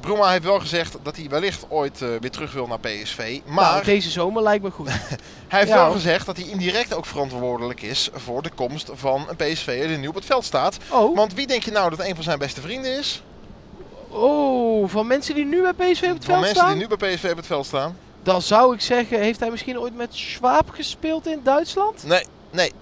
[0.00, 3.40] Bruma heeft wel gezegd dat hij wellicht ooit uh, weer terug wil naar PSV.
[3.46, 4.88] Maar nou, deze zomer lijkt me goed.
[5.48, 5.76] hij heeft ja.
[5.76, 9.96] wel gezegd dat hij indirect ook verantwoordelijk is voor de komst van een PSV die
[9.96, 10.76] nu op het veld staat.
[10.88, 11.16] Oh.
[11.16, 13.22] Want wie denk je nou dat een van zijn beste vrienden is?
[14.08, 16.78] Oh, van mensen die nu bij PSV op het van veld mensen staan?
[16.78, 17.96] die nu bij PSV op het veld staan.
[18.22, 22.04] Dan zou ik zeggen, heeft hij misschien ooit met Schwab gespeeld in Duitsland?
[22.04, 22.72] Nee, nee.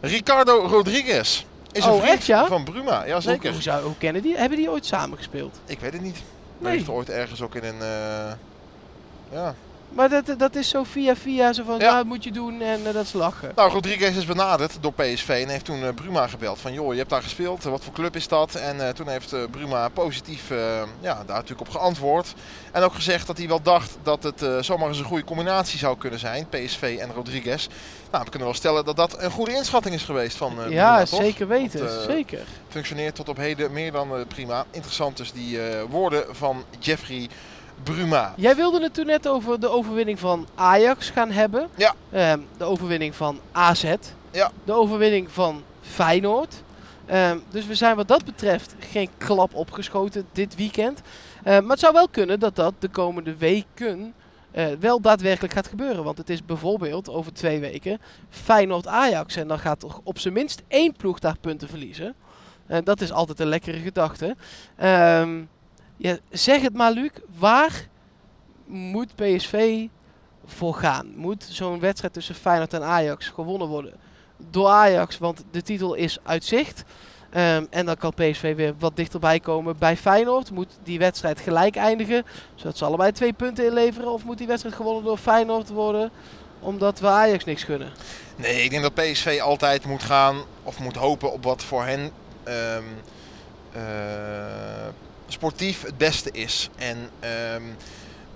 [0.00, 1.44] Ricardo Rodriguez
[1.76, 2.46] is een oh, vriend echt, ja?
[2.46, 3.06] van Bruma.
[3.06, 3.42] Jazeker.
[3.42, 4.36] Hoe, hoe, zou, hoe kennen die?
[4.36, 5.60] Hebben die ooit samen gespeeld?
[5.66, 6.22] Ik weet het niet.
[6.58, 6.78] Maar Nee.
[6.78, 7.80] heeft ooit ergens ook in een...
[7.80, 8.32] Uh,
[9.32, 9.54] ja.
[9.94, 11.84] Maar dat, dat is zo via via, zo van, Ja.
[11.84, 13.52] ja, dat moet je doen en uh, dat is lachen.
[13.56, 16.58] Nou, Rodriguez is benaderd door PSV en heeft toen uh, Bruma gebeld.
[16.58, 18.54] Van joh, je hebt daar gespeeld, wat voor club is dat?
[18.54, 20.48] En uh, toen heeft Bruma positief
[21.00, 22.34] ja, daar natuurlijk op geantwoord.
[22.72, 25.98] En ook gezegd dat hij wel dacht dat het zomaar eens een goede combinatie zou
[25.98, 26.46] kunnen zijn.
[26.48, 27.66] PSV en Rodriguez.
[28.10, 31.04] Nou, we kunnen wel stellen dat dat een goede inschatting is geweest van Bruma, ja,
[31.04, 31.20] toch?
[31.20, 32.38] zeker weten, zeker.
[32.68, 34.64] Functioneert tot op heden meer dan prima.
[34.70, 37.28] Interessant dus die woorden van Jeffrey
[37.84, 38.34] Bruma.
[38.36, 41.68] Jij wilde het toen net over de overwinning van Ajax gaan hebben.
[41.74, 41.94] Ja.
[42.10, 43.94] Ehm, de overwinning van AZ.
[44.30, 44.50] Ja.
[44.64, 46.62] De overwinning van Feyenoord.
[47.06, 51.00] Ehm, dus we zijn wat dat betreft geen klap opgeschoten dit weekend.
[51.42, 54.14] Ehm, maar het zou wel kunnen dat dat de komende weken
[54.56, 56.04] uh, wel daadwerkelijk gaat gebeuren.
[56.04, 59.36] Want het is bijvoorbeeld over twee weken Feyenoord-Ajax.
[59.36, 62.14] En dan gaat toch op zijn minst één ploeg daar punten verliezen.
[62.68, 64.36] Uh, dat is altijd een lekkere gedachte.
[64.82, 65.48] Um,
[65.96, 67.10] ja, zeg het maar, Luc.
[67.38, 67.88] Waar
[68.66, 69.86] moet PSV
[70.46, 71.12] voor gaan?
[71.16, 73.94] Moet zo'n wedstrijd tussen Feyenoord en Ajax gewonnen worden
[74.50, 75.18] door Ajax?
[75.18, 76.84] Want de titel is uit zicht.
[77.36, 80.50] Um, en dan kan PSV weer wat dichterbij komen bij Feyenoord.
[80.50, 84.12] Moet die wedstrijd gelijk eindigen, zodat ze allebei twee punten inleveren?
[84.12, 86.10] Of moet die wedstrijd gewonnen door Feyenoord worden,
[86.60, 87.92] omdat we Ajax niks gunnen?
[88.36, 92.10] Nee, ik denk dat PSV altijd moet gaan of moet hopen op wat voor hen
[92.44, 92.84] um,
[95.34, 96.70] sportief het beste is.
[96.76, 97.10] En
[97.54, 97.76] um,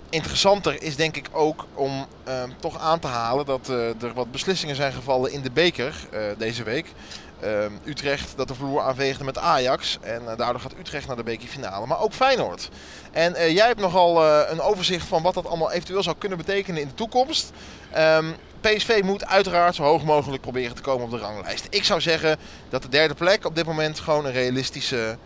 [0.09, 4.31] interessanter is denk ik ook om um, toch aan te halen dat uh, er wat
[4.31, 6.91] beslissingen zijn gevallen in de beker uh, deze week.
[7.43, 9.97] Um, Utrecht dat de vloer aanveegde met Ajax.
[10.01, 11.85] En uh, daardoor gaat Utrecht naar de bekerfinale.
[11.85, 12.69] Maar ook Feyenoord.
[13.11, 16.87] En jij hebt nogal een overzicht van wat dat allemaal eventueel zou kunnen betekenen in
[16.87, 17.51] de toekomst.
[18.61, 21.67] PSV moet uiteraard zo hoog mogelijk proberen te komen op de ranglijst.
[21.69, 22.37] Ik zou zeggen
[22.69, 25.17] dat de derde plek op dit moment gewoon een realistische...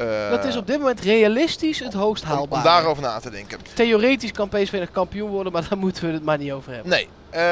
[0.00, 2.58] Uh, dat is op dit moment realistisch het hoogst haalbaar.
[2.58, 3.58] Om, daarover na te denken.
[3.74, 6.90] Theoretisch kan PSV nog kampioen worden, maar daar moeten we het maar niet over hebben.
[6.90, 7.08] Nee.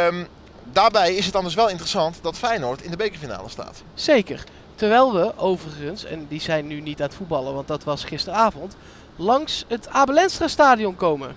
[0.06, 0.26] Um,
[0.62, 3.82] daarbij is het dan dus wel interessant dat Feyenoord in de bekerfinale staat.
[3.94, 4.44] Zeker.
[4.74, 8.76] Terwijl we overigens, en die zijn nu niet aan het voetballen, want dat was gisteravond,
[9.16, 11.36] langs het Abelenstra stadion komen.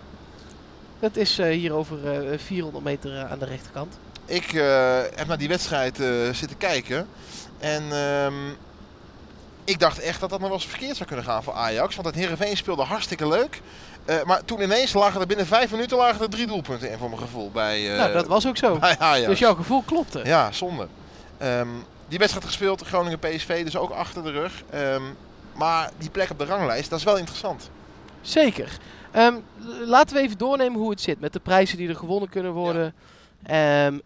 [1.00, 3.98] Dat is uh, hier over uh, 400 meter aan de rechterkant.
[4.26, 4.52] Ik
[5.15, 5.95] heb naar die wedstrijd
[6.32, 7.08] zitten kijken.
[7.60, 8.58] En um,
[9.69, 11.95] ik dacht echt dat dat nog wel eens verkeerd zou kunnen gaan voor Ajax.
[11.95, 13.62] Want het Heerenveen speelde hartstikke leuk.
[14.05, 17.10] Eh, maar toen ineens lagen er binnen vijf minuten lagen er drie doelpunten in voor
[17.10, 18.77] mijn gevoel bij, eh, nou, dat was ook zo.
[18.77, 19.27] bij Ajax.
[19.27, 20.21] Dus jouw gevoel klopte.
[20.23, 20.88] Ja, zonde.
[21.38, 21.67] Ehm,
[22.08, 24.63] die wedstrijd gespeeld, Groningen-PSV, dus ook achter de rug.
[24.69, 25.03] Ehm,
[25.53, 27.69] maar die plek op de ranglijst, dat is wel interessant.
[28.21, 28.77] Zeker.
[29.12, 29.34] Ehm,
[29.86, 32.93] laten we even doornemen hoe het zit met de prijzen die er gewonnen kunnen worden.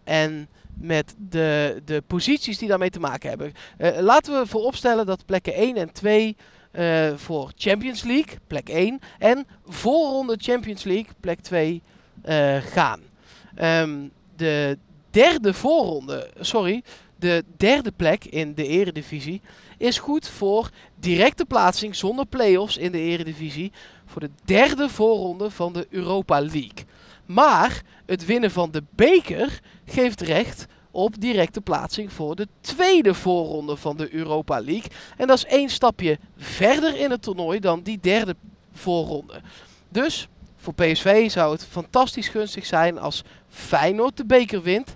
[0.04, 3.52] En met de, de posities die daarmee te maken hebben.
[3.76, 6.36] Eh, laten we vooropstellen dat plekken 1 en 2
[6.70, 11.82] eh, voor Champions League, plek 1, en voorronde Champions League, plek 2,
[12.22, 13.00] eh, gaan.
[13.54, 14.78] Ehm, de
[15.10, 16.82] derde voorronde, sorry,
[17.16, 19.40] de derde plek in de eredivisie
[19.78, 23.72] is goed voor directe plaatsing zonder play-offs in de eredivisie
[24.06, 26.84] voor de derde voorronde van de Europa League.
[27.26, 33.76] Maar het winnen van de beker geeft recht op directe plaatsing voor de tweede voorronde
[33.76, 34.90] van de Europa League.
[35.16, 38.36] En dat is één stapje verder in het toernooi dan die derde
[38.72, 39.40] voorronde.
[39.88, 44.94] Dus voor PSV zou het fantastisch gunstig zijn als Feyenoord de beker wint.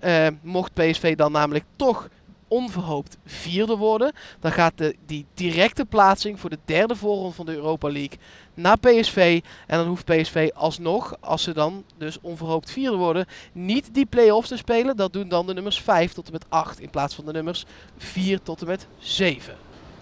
[0.00, 2.08] Eh, mocht PSV dan namelijk toch
[2.48, 7.52] onverhoopt vierde worden, dan gaat de, die directe plaatsing voor de derde voorronde van de
[7.54, 8.18] Europa League
[8.54, 9.40] naar PSV.
[9.66, 14.48] En dan hoeft PSV alsnog, als ze dan dus onverhoopt vierde worden, niet die play-offs
[14.48, 14.96] te spelen.
[14.96, 17.64] Dat doen dan de nummers 5 tot en met 8 in plaats van de nummers
[17.98, 19.42] 4 tot en met 7.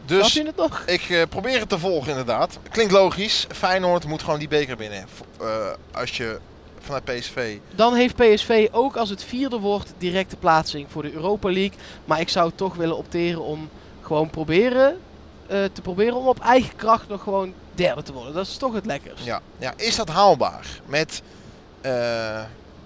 [0.06, 0.82] Snap Dus je het nog?
[0.86, 2.58] ik eh, probeer het te volgen inderdaad.
[2.70, 3.46] Klinkt logisch.
[3.54, 5.04] Feyenoord moet gewoon die beker winnen.
[5.08, 6.38] V- eh, als je
[6.86, 7.58] vanuit PSV...
[7.74, 11.78] Dan heeft PSV ook als het vierde wordt directe plaatsing voor de Europa League.
[12.04, 13.68] Maar ik zou toch willen opteren om
[14.02, 14.98] gewoon proberen,
[15.46, 18.34] eh, te proberen om op eigen kracht nog gewoon derde te worden.
[18.34, 19.24] Dat is toch het lekkerst.
[19.24, 21.22] Ja, ja, is dat haalbaar met
[21.80, 21.90] eh,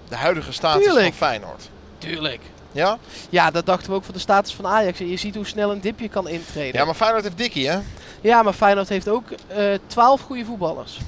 [0.08, 1.04] de huidige status Tuurlijk.
[1.04, 1.70] van Feyenoord?
[1.98, 2.42] Tuurlijk.
[2.72, 2.98] Ja?
[3.30, 5.00] Ja, dat dachten we ook voor de status van Ajax.
[5.00, 6.80] En je ziet hoe snel een dipje kan intreden.
[6.80, 7.78] Ja, maar Feyenoord heeft Dikkie, hè?
[8.20, 10.98] Ja, maar Feyenoord heeft ook eh 12 goede voetballers.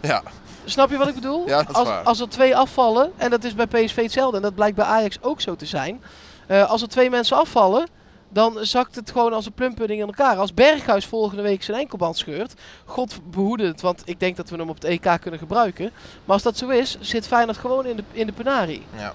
[0.00, 0.22] Ja.
[0.64, 1.46] Snap je wat ik bedoel?
[1.46, 2.02] Ja, als, waar.
[2.02, 5.18] als er twee afvallen, en dat is bij PSV hetzelfde, en dat blijkt bij Ajax
[5.20, 6.02] ook zo te zijn.
[6.46, 7.88] Eh, als er twee mensen afvallen,
[8.28, 10.36] dan zakt het gewoon als een plumpudding in elkaar.
[10.36, 14.56] Als Berghuis volgende week zijn enkelband scheurt, God behoede het, want ik denk dat we
[14.56, 15.90] hem op het EK kunnen gebruiken.
[16.24, 18.86] Maar als dat zo is, zit Feyenoord gewoon in de, in de penarie.
[18.96, 19.12] Ja,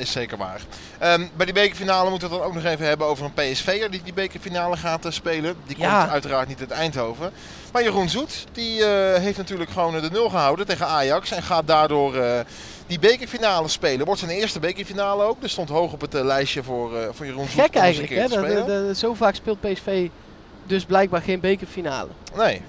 [0.00, 0.60] is zeker waar.
[0.98, 3.90] Ehm, bij die bekerfinale moeten we het dan ook nog even hebben over een PSV'er
[3.90, 5.56] die die bekerfinale gaat eh, spelen.
[5.66, 5.98] Die Ja.
[6.00, 7.30] komt uiteraard niet uit Eindhoven.
[7.72, 11.30] Maar Jeroen Zoet, die eh, heeft natuurlijk gewoon eh, de nul gehouden tegen Ajax.
[11.30, 12.14] En gaat daardoor
[12.86, 14.06] die bekerfinale spelen.
[14.06, 15.40] Wordt zijn eerste bekerfinale ook.
[15.40, 17.60] Dus stond hoog op het lijstje voor, voor Jeroen Zoet.
[17.60, 18.28] Gek eigenlijk, hè?
[18.28, 20.08] Dat, dat- zo vaak speelt PSV
[20.66, 22.08] dus blijkbaar geen bekerfinale.
[22.36, 22.62] Nee.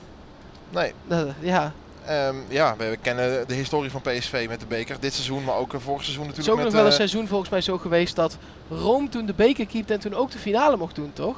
[0.70, 0.94] Nee.
[1.40, 1.72] Ja,
[2.06, 4.98] Ehm, ja, we, we kennen de historie van PSV met de beker.
[5.00, 6.66] Dit seizoen, maar ook vorig seizoen Het is natuurlijk ook met...
[6.66, 8.38] nog wel een eh, seizoen volgens mij zo geweest dat
[8.70, 11.36] Rome toen de beker keepte en toen ook de finale mocht doen, toch?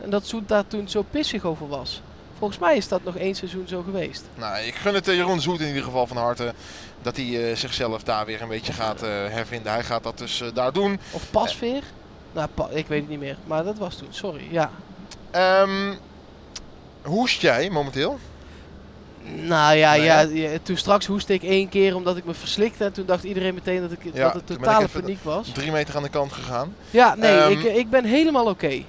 [0.00, 2.02] En dat Zoet daar toen zo pissig over was.
[2.38, 4.24] Volgens mij is dat nog één seizoen zo geweest.
[4.34, 6.54] Nou, ik gun het eh, Jeroen Zoet in ieder geval van harte
[7.02, 9.72] dat hij eh, zichzelf daar weer een beetje gaat eh, hervinden.
[9.72, 11.00] Hij gaat dat dus daar doen.
[11.10, 11.82] Of Pasveer?
[12.32, 13.36] Nou, pa- ik weet het niet meer.
[13.46, 14.48] Maar dat was toen, sorry.
[14.50, 14.70] Ja.
[17.02, 18.18] Hoest jij momenteel?
[19.34, 22.84] Nou ja, Nee, ja, ja, toen straks hoestte ik één keer omdat ik me verslikte.
[22.84, 25.48] En toen dacht iedereen meteen dat, ik, Ja, dat het totale paniek was.
[25.48, 26.74] Drie meter aan de kant gegaan.
[26.90, 28.82] Ja, nee, Ehm, ik, ik ben helemaal oké.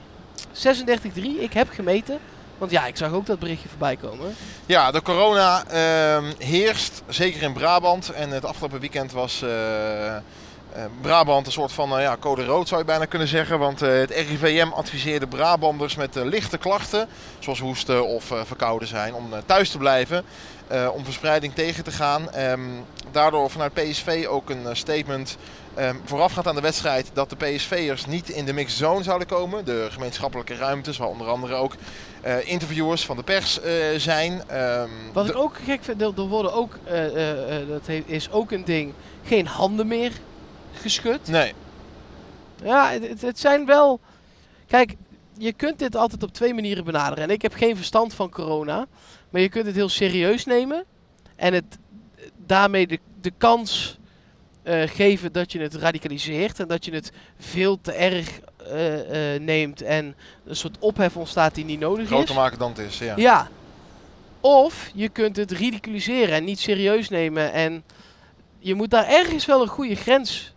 [0.52, 1.22] 36,3.
[1.40, 2.20] Ik heb gemeten.
[2.58, 4.36] Want ja, ik zag ook dat berichtje voorbij komen.
[4.66, 8.10] Ja, de corona ehm, heerst, zeker in Brabant.
[8.10, 9.50] En het afgelopen weekend was eh,
[11.02, 13.60] Brabant een soort van eh, ja, code rood zou je bijna kunnen zeggen.
[13.60, 17.08] Want eh, het RIVM adviseerde Brabanders met eh, lichte klachten,
[17.40, 20.24] zoals hoesten of eh, verkouden zijn, om eh, thuis te blijven.
[20.68, 22.32] eh, om verspreiding tegen te gaan.
[22.32, 22.60] Ehm,
[23.12, 25.38] daardoor vanuit PSV ook een eh, statement
[25.76, 29.66] ehm, voorafgaand aan de wedstrijd dat de PSV'ers niet in de mixed zone zouden komen.
[29.66, 31.74] De gemeenschappelijke ruimtes, waar onder andere ook
[32.22, 34.42] eh, interviewers van de pers eh, zijn.
[34.48, 38.52] Ehm, Wat ik ook gek vind, er worden ook, eh, eh, eh, dat is ook
[38.52, 40.12] een ding, geen handen meer
[40.74, 41.28] geschud.
[41.28, 41.54] Nee,
[42.64, 44.00] Ja, het, het- zijn wel...
[44.68, 44.96] Kijk,
[45.38, 47.24] je kunt dit altijd op twee manieren benaderen.
[47.24, 48.86] En ik heb geen verstand van corona.
[49.30, 50.84] Maar je kunt het heel serieus nemen.
[51.36, 51.78] En het
[52.46, 53.98] daarmee de, de kans
[54.64, 56.60] eh, geven dat je het radicaliseert.
[56.60, 59.82] En dat je het veel te erg eh, eh, neemt.
[59.82, 62.12] En een soort ophef ontstaat die niet nodig is.
[62.12, 62.98] groter maken dan het is.
[62.98, 63.14] Ja.
[63.18, 63.48] Ja.
[64.42, 67.52] Of je kunt het ridiculiseren en niet serieus nemen.
[67.54, 67.84] En
[68.60, 70.54] je moet daar ergens wel een goede grens,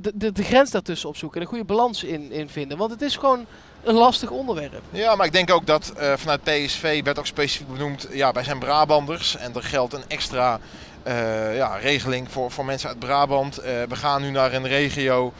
[0.00, 1.40] de, de, de grens daartussen opzoeken.
[1.40, 2.78] En een goede balans in, in vinden.
[2.78, 3.46] Want het is gewoon
[3.82, 4.82] een lastig onderwerp.
[4.90, 8.44] Ja, maar ik denk ook dat eh, vanuit PSV werd ook specifiek benoemd, ja, wij
[8.44, 10.60] zijn Brabanders en er geldt een extra
[11.02, 13.58] eh, ja, regeling voor, voor mensen uit Brabant.
[13.58, 15.32] Eh, we gaan nu naar een regio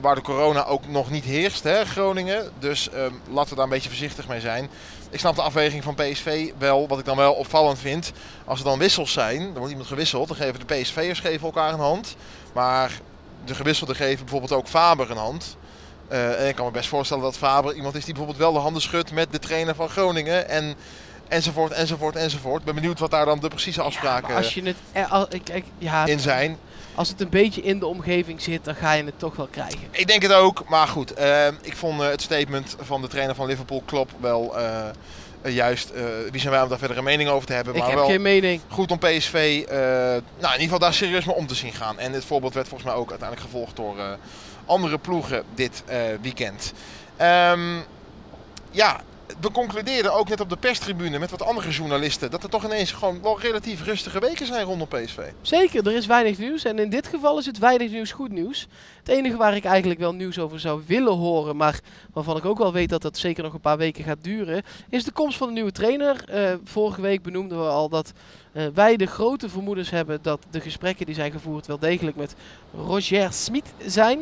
[0.00, 2.50] waar de corona ook nog niet heerst, hè, Groningen.
[2.58, 4.68] Dus ehm, laten we daar een beetje voorzichtig mee zijn.
[5.10, 8.12] Ik snap de afweging van PSV wel, wat ik dan wel opvallend vind.
[8.44, 11.72] Als er dan wissels zijn, er wordt iemand gewisseld, dan geven de PSV'ers geven elkaar
[11.72, 12.16] een hand.
[12.52, 13.00] Maar
[13.44, 15.56] de gewisselde geven bijvoorbeeld ook Faber een hand.
[16.08, 18.58] Eh, en ik kan me best voorstellen dat Faber iemand is die bijvoorbeeld wel de
[18.58, 20.48] handen schudt met de trainer van Groningen.
[20.48, 20.74] En,
[21.28, 22.58] enzovoort, enzovoort, enzovoort.
[22.60, 25.48] Ik ben benieuwd wat daar dan de precieze afspraken als je het, eh, al- ik-
[25.48, 26.58] ik- ja, in zijn.
[26.94, 29.80] als het een beetje in de omgeving zit, dan ga je het toch wel krijgen.
[29.90, 31.12] Ik denk het ook, maar goed.
[31.14, 34.54] eh, ik vond het statement van de trainer van Liverpool, Klopp, wel
[35.42, 35.90] eh, juist.
[35.90, 37.74] eh, wie zijn wij om daar verder een mening over te hebben.
[37.74, 38.60] Ik maar heb wel geen mening.
[38.68, 41.98] goed om PSV, eh, nou in ieder geval daar serieus mee om te zien gaan.
[41.98, 43.96] En dit voorbeeld werd volgens mij ook uiteindelijk gevolgd door
[44.66, 45.84] andere ploegen dit
[46.20, 46.72] weekend.
[47.16, 47.76] Ehm,
[48.70, 49.00] ja,
[49.42, 52.92] we concludeerden ook net op de perstribune met wat andere journalisten dat er toch ineens
[52.92, 55.18] gewoon wel relatief rustige weken zijn rondom PSV.
[55.40, 56.64] Zeker, er is weinig nieuws.
[56.64, 58.66] En in dit geval is het weinig nieuws goed nieuws.
[58.98, 61.80] Het enige waar ik eigenlijk wel nieuws over zou willen horen, maar
[62.12, 65.04] waarvan ik ook wel weet dat dat zeker nog een paar weken gaat duren, is
[65.04, 66.24] de komst van de nieuwe trainer.
[66.28, 68.12] Eh, vorige week benoemden we al dat
[68.52, 72.34] eh, wij de grote vermoedens hebben dat de gesprekken die zijn gevoerd wel degelijk met
[72.74, 74.20] Roger Smit zijn.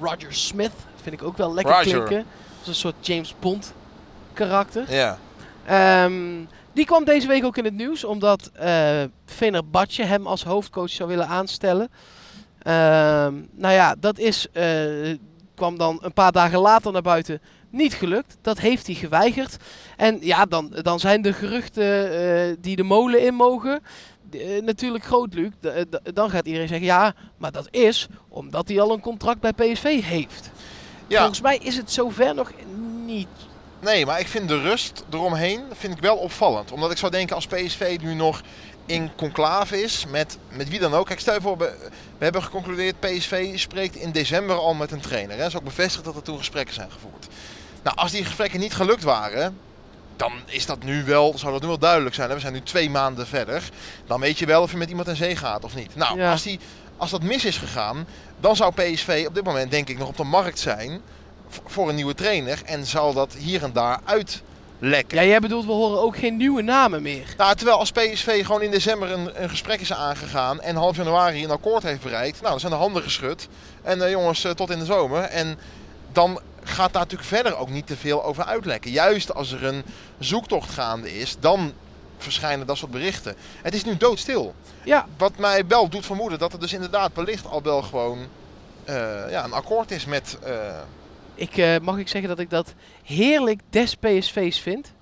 [0.00, 0.72] Roger Smith
[1.02, 2.02] vind ik ook wel lekker Roger.
[2.02, 2.26] klinken.
[2.62, 3.72] Is een soort James Bond
[4.32, 4.94] karakter.
[4.94, 5.18] Ja.
[5.64, 10.90] Ehm, die kwam deze week ook in het nieuws, omdat eh Fenerbahce hem als hoofdcoach
[10.90, 11.90] zou willen aanstellen.
[12.58, 15.16] Ehm, nou ja, dat is, eh,
[15.54, 18.36] kwam dan een paar dagen later naar buiten niet gelukt.
[18.42, 19.56] Dat heeft hij geweigerd.
[19.96, 23.82] En ja, dan, dan zijn de geruchten eh, die de molen in mogen
[24.64, 25.50] natuurlijk groot, Luc.
[26.02, 30.02] Dan gaat iedereen zeggen, ja, maar dat is omdat hij al een contract bij PSV
[30.04, 30.50] heeft.
[31.06, 31.18] Ja.
[31.18, 32.50] Volgens mij is het zover nog
[33.06, 33.28] niet.
[33.80, 36.72] Nee, maar ik vind de rust eromheen vind ik wel opvallend.
[36.72, 38.40] Omdat ik zou denken als PSV nu nog
[38.86, 41.06] in conclave is met, met wie dan ook.
[41.06, 41.74] Kijk, stel je voor, we,
[42.18, 45.36] we hebben geconcludeerd PSV spreekt in december al met een trainer.
[45.36, 45.46] Hè.
[45.46, 47.26] is ook bevestigd dat er toen gesprekken zijn gevoerd.
[47.82, 49.58] Nou, als die gesprekken niet gelukt waren,
[50.16, 52.28] dan is dat nu wel, zou dat nu wel duidelijk zijn.
[52.28, 52.34] Hè.
[52.34, 53.62] We zijn nu twee maanden verder.
[54.06, 55.96] Dan weet je wel of je met iemand in zee gaat of niet.
[55.96, 56.30] Nou, Ja.
[56.30, 56.58] als, die,
[56.96, 58.06] als dat mis is gegaan,
[58.42, 61.00] dan zou PSV op dit moment denk ik nog op de markt zijn
[61.64, 62.62] voor een nieuwe trainer.
[62.64, 65.18] En zal dat hier en daar uitlekken.
[65.18, 67.34] Ja, jij bedoelt, we horen ook geen nieuwe namen meer.
[67.36, 71.44] Nou, terwijl als PSV gewoon in december een, een gesprek is aangegaan en half januari
[71.44, 73.48] een akkoord heeft bereikt, nou, dan zijn de handen geschud.
[73.82, 75.22] En eh, jongens, eh, tot in de zomer.
[75.22, 75.58] En
[76.12, 78.90] dan gaat daar natuurlijk verder ook niet te veel over uitlekken.
[78.90, 79.82] Juist als er een
[80.18, 81.72] zoektocht gaande is, dan
[82.22, 83.34] verschijnen dat soort berichten.
[83.62, 84.54] Het is nu doodstil.
[84.84, 88.18] Ja, Wat mij wel doet vermoeden dat er dus inderdaad wellicht al wel gewoon
[88.84, 90.38] eh, ja, een akkoord is met...
[90.42, 90.52] eh,
[91.34, 94.92] ik, eh, mag ik zeggen dat ik dat heerlijk des PSV's vind.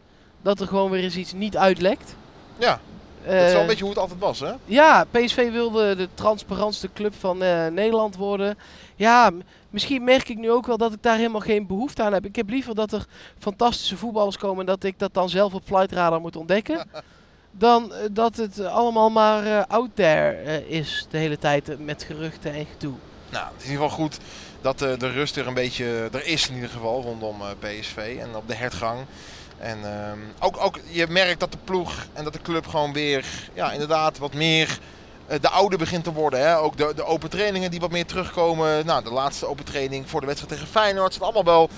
[0.42, 2.14] Dat er gewoon weer eens iets niet uitlekt.
[2.58, 2.80] ja,
[3.24, 4.52] dat is wel een beetje hoe het altijd was, hè?
[4.64, 7.38] Ja, PSV wilde de transparantste club van
[7.74, 8.58] Nederland worden.
[9.00, 9.30] Ja,
[9.70, 12.24] misschien merk ik nu ook wel dat ik daar helemaal geen behoefte aan heb.
[12.24, 13.06] Ik heb liever dat er
[13.38, 16.88] fantastische voetballers komen en dat ik dat dan zelf op Flightradar moet ontdekken.
[17.50, 21.76] dan eh, dat het allemaal maar eh, out there eh, is de hele tijd eh,
[21.76, 22.94] met geruchten en gedoe.
[23.30, 24.18] Nou, het is in ieder geval goed
[24.60, 28.16] dat eh, de rust er een beetje er is in ieder geval rondom eh, PSV
[28.20, 29.00] en op de hertgang.
[29.58, 33.24] En ehm, ook, ook je merkt dat de ploeg en dat de club gewoon weer
[33.54, 34.76] ja, inderdaad wat meer eh,
[35.40, 36.40] de oude begint te worden.
[36.40, 36.58] Hè?
[36.58, 38.86] Ook de, de open trainingen die wat meer terugkomen.
[38.86, 41.12] Nou, de laatste open training voor de wedstrijd tegen Feyenoord.
[41.12, 41.70] Zijn allemaal wel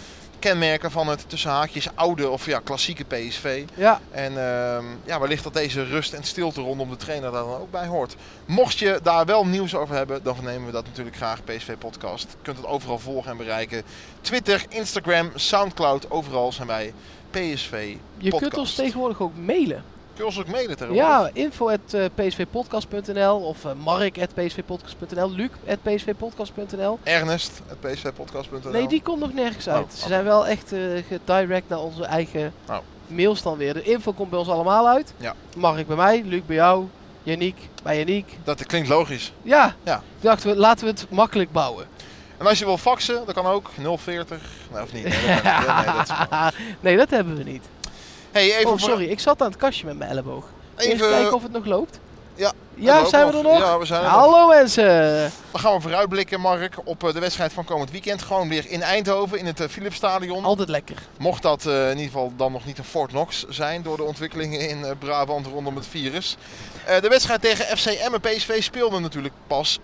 [0.42, 3.64] kenmerken van het tussen haakjes oude of ja, klassieke PSV.
[3.74, 7.60] Ja, En ehm, ja, wellicht dat deze rust en stilte rondom de trainer daar dan
[7.60, 8.16] ook bij hoort.
[8.44, 12.30] Mocht je daar wel nieuws over hebben, dan vernemen we dat natuurlijk graag PSV Podcast.
[12.30, 13.82] Je kunt het overal volgen en bereiken.
[14.20, 16.92] Twitter, Instagram, Soundcloud, overal zijn wij
[17.30, 18.56] PSV je kunt Podcast.
[18.56, 19.84] ons tegenwoordig ook mailen.
[20.14, 21.08] Kun je ons ook mailen tegenwoordig?
[21.10, 21.94] Ja, info at
[23.16, 26.98] eh, of eh, mark at psvpodcast.nl, luc at psvpodcast.nl.
[27.02, 28.70] Ernest, het psvpodcast.nl.
[28.70, 29.94] Nee, die komt nog nergens Oh, uit.
[29.94, 32.76] Ze zijn wel echt eh gedirect naar onze eigen Oh.
[33.06, 33.74] mails dan weer.
[33.74, 35.12] De info komt bij ons allemaal uit.
[35.16, 35.34] Ja.
[35.56, 36.86] Mark bij mij, Luc bij jou,
[37.22, 38.26] Yannick bij Yannick.
[38.44, 39.32] Dat klinkt logisch.
[39.42, 39.96] Ja, Ja.
[39.96, 41.86] ik dacht, we, laten we het makkelijk bouwen.
[42.38, 43.70] En als je wil faxen, dat kan ook.
[43.96, 44.40] 040.
[44.72, 45.04] Nou, of niet?
[45.04, 46.12] Nee, dat
[46.80, 47.64] nee, dat hebben we niet.
[48.32, 50.44] Hey, even oh, voor- sorry, ik zat aan het kastje met mijn elleboog.
[50.76, 51.98] Even Even, kijken of het nog loopt.
[52.34, 53.58] Ja, Ja, zijn we er nog?
[53.58, 54.18] Ja, we zijn er nog.
[54.18, 55.32] Hallo mensen.
[55.50, 58.22] Dan gaan we vooruitblikken, Mark, op eh, de wedstrijd van komend weekend.
[58.22, 60.44] Gewoon weer in Eindhoven, in het eh, Philipsstadion.
[60.44, 60.96] Altijd lekker.
[61.18, 64.02] Mocht dat eh, in ieder geval dan nog niet een Fort Knox zijn door de
[64.02, 66.36] ontwikkelingen in Brabant rondom het virus.
[67.00, 68.20] De wedstrijd tegen FC Emmen.
[68.20, 69.78] PSV speelde natuurlijk pas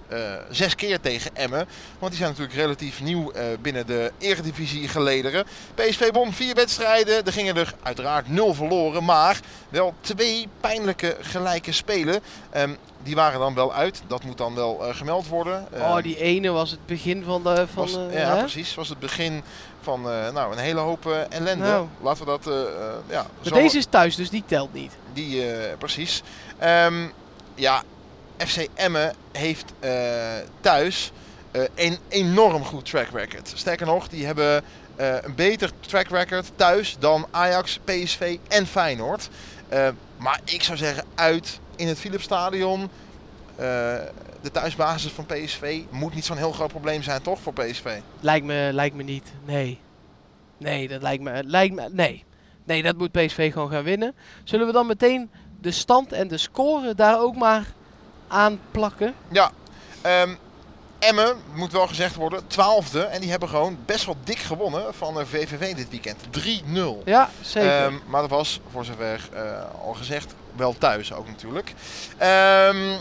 [0.51, 1.69] zes keer tegen Emmen.
[1.99, 5.47] Want die zijn natuurlijk relatief nieuw binnen de eredivisie gelederen.
[5.75, 7.25] PSV won vier wedstrijden.
[7.27, 9.05] Er gingen er uiteraard nul verloren.
[9.05, 12.21] Maar wel twee pijnlijke gelijke spelen.
[12.51, 14.03] Ehm, die waren dan wel uit.
[14.07, 15.66] Dat moet dan wel eh, gemeld worden.
[15.72, 17.66] Oh, Ehm, die ene was het begin van de...
[17.72, 18.39] Van, was, ja, hè?
[18.39, 18.74] precies.
[18.74, 19.43] Was het begin
[19.81, 21.66] van eh, nou, een hele hoop eh, ellende.
[21.66, 21.87] Nou.
[22.01, 22.55] Laten we dat...
[23.09, 24.93] ja, Maar deze is thuis, dus die telt niet.
[25.12, 25.45] Die,
[25.79, 26.22] precies.
[26.59, 27.07] Ehm,
[27.55, 27.83] ja,
[28.37, 29.72] FC Emmen heeft
[30.61, 31.12] thuis
[31.74, 33.53] een enorm goed track record.
[33.55, 34.64] Sterker nog, die hebben
[34.97, 39.29] een beter track record thuis dan Ajax, PSV en Feyenoord.
[39.68, 42.81] Eh, maar ik zou zeggen, uit in het Philipsstadion.
[43.57, 43.97] eh,
[44.41, 47.99] de thuisbasis van PSV moet niet zo'n heel groot probleem zijn, toch, voor PSV?
[48.20, 49.33] Lijkt me, lijkt me niet.
[49.45, 49.81] Nee.
[50.59, 51.89] Nee, dat lijkt me, lijkt me...
[51.93, 52.24] Nee.
[52.64, 54.14] Nee, dat moet PSV gewoon gaan winnen.
[54.45, 57.66] Zullen we dan meteen de stand en de score daar ook maar
[58.29, 59.14] aan plakken?
[59.29, 59.51] Ja,
[60.03, 60.35] ehm
[60.99, 63.03] Emmen, moet wel gezegd worden, twaalfde.
[63.03, 66.23] En die hebben gewoon best wel dik gewonnen van eh, VVV dit weekend.
[66.31, 67.05] 3-0.
[67.05, 67.85] Ja, zeker.
[67.85, 69.43] Ehm, maar dat was, voor zover eh,
[69.85, 71.75] al gezegd, wel thuis ook natuurlijk.
[72.17, 72.97] Ehm,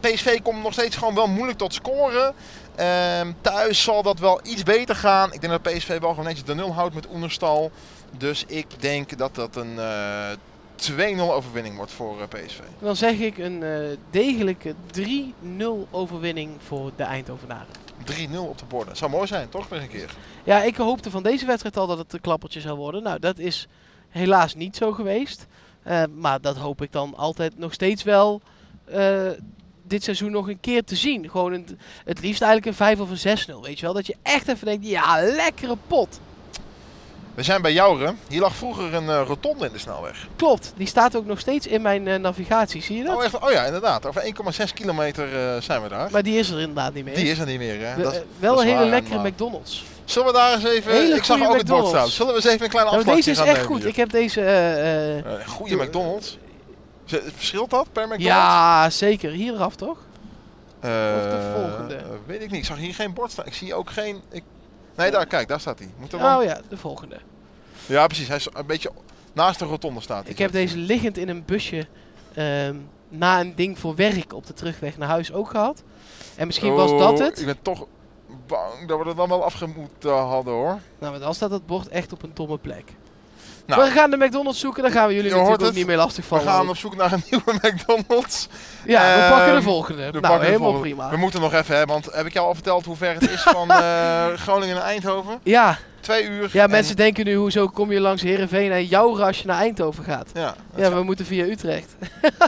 [0.00, 2.34] PSV komt nog steeds gewoon wel moeilijk tot scoren.
[2.74, 5.32] Ehm, thuis zal dat wel iets beter gaan.
[5.32, 7.70] Ik denk dat PSV wel gewoon netjes de nul houdt met Oenerstal.
[8.10, 10.28] Dus ik denk dat dat een eh
[10.76, 12.58] 2-0 overwinning wordt voor eh, PSV.
[12.78, 17.74] Dan zeg ik een eh, degelijke 3-0 overwinning voor de Eindhovenaren.
[18.04, 18.96] 3-0 op de borden.
[18.96, 19.68] Zou mooi zijn, toch?
[19.68, 20.14] Weer een keer.
[20.44, 23.02] Ja, ik hoopte van deze wedstrijd al dat het een klappertje zou worden.
[23.02, 23.68] Nou, dat is
[24.08, 25.46] helaas niet zo geweest.
[25.82, 28.42] Eh, maar dat hoop ik dan altijd nog steeds wel
[29.82, 31.30] dit seizoen nog een keer te zien.
[31.30, 33.94] Gewoon een, het liefst eigenlijk een 5 of een 6-0, weet je wel.
[33.94, 36.20] Dat je echt even denkt, ja, lekkere pot.
[37.36, 38.18] We zijn bij Jouren.
[38.28, 40.26] Hier lag vroeger een eh, rotonde in de snelweg.
[40.36, 43.16] Klopt, die staat ook nog steeds in mijn eh, navigatie, zie je dat?
[43.16, 43.38] Oh, echt?
[43.38, 44.06] oh ja, inderdaad.
[44.06, 44.22] Over
[44.68, 46.10] 1,6 kilometer eh, zijn we daar.
[46.10, 47.14] Maar die is er inderdaad niet meer.
[47.14, 47.94] Die is er niet meer, hè?
[47.96, 49.84] We- Dat is- wel dat een hele waar, lekkere maar- McDonald's.
[50.04, 50.92] Zullen we daar eens even...
[50.92, 52.08] Hele ik zag ook het bord staan.
[52.08, 53.78] Zullen we eens even een kleine Nou, afslagje deze is gaan echt goed.
[53.78, 53.88] hier?
[53.88, 55.42] Ik heb deze...
[55.46, 56.38] goede McDonald's.
[57.36, 58.24] Verschilt dat per McDonald's?
[58.24, 59.30] ja, zeker.
[59.30, 59.98] Hieraf toch?
[60.76, 60.82] Of
[61.30, 62.00] de volgende?
[62.26, 62.60] weet ik niet.
[62.60, 63.46] Ik zag hier geen bord staan.
[63.46, 64.20] Ik zie ook geen...
[64.30, 64.42] Ik...
[64.96, 65.88] Nee, daar, kijk, daar staat hij.
[65.98, 66.36] Moet er dan...
[66.36, 67.16] Oh ja, de volgende.
[67.86, 68.28] Ja, precies.
[68.28, 68.90] Hij is een beetje
[69.32, 70.32] naast de rotonde staat hij.
[70.32, 71.86] Ik heb deze liggend in een busje
[72.34, 72.76] ehm,
[73.08, 75.82] na een ding voor werk op de terugweg naar huis ook gehad.
[76.36, 77.40] En misschien was dat Oh, het.
[77.40, 77.86] Ik ben toch
[78.46, 80.78] bang dat we er dan wel afgemoet eh, hadden, hoor.
[80.98, 82.92] Nou, maar dan staat het bord echt op een domme plek.
[83.66, 83.82] Nou.
[83.84, 86.46] We gaan de McDonald's zoeken, dan gaan we jullie natuurlijk ook niet meer We lastigvallen.
[86.46, 88.48] gaan op zoek naar een nieuwe McDonald's.
[88.84, 90.04] Ja, we Ehm, pakken de volgende.
[90.04, 90.94] We nou, pakken helemaal volgende.
[90.94, 91.10] prima.
[91.10, 93.42] We moeten nog even, hè, want heb ik jou al verteld hoe ver het is
[93.56, 95.38] van eh, Groningen naar Eindhoven?
[95.42, 96.48] Ja, Twee uur.
[96.52, 99.58] ja en- mensen denken nu, hoezo kom je langs Heerenveen en jouw als je naar
[99.58, 100.30] Eindhoven gaat?
[100.34, 101.94] Ja, Ja, we moeten via Utrecht.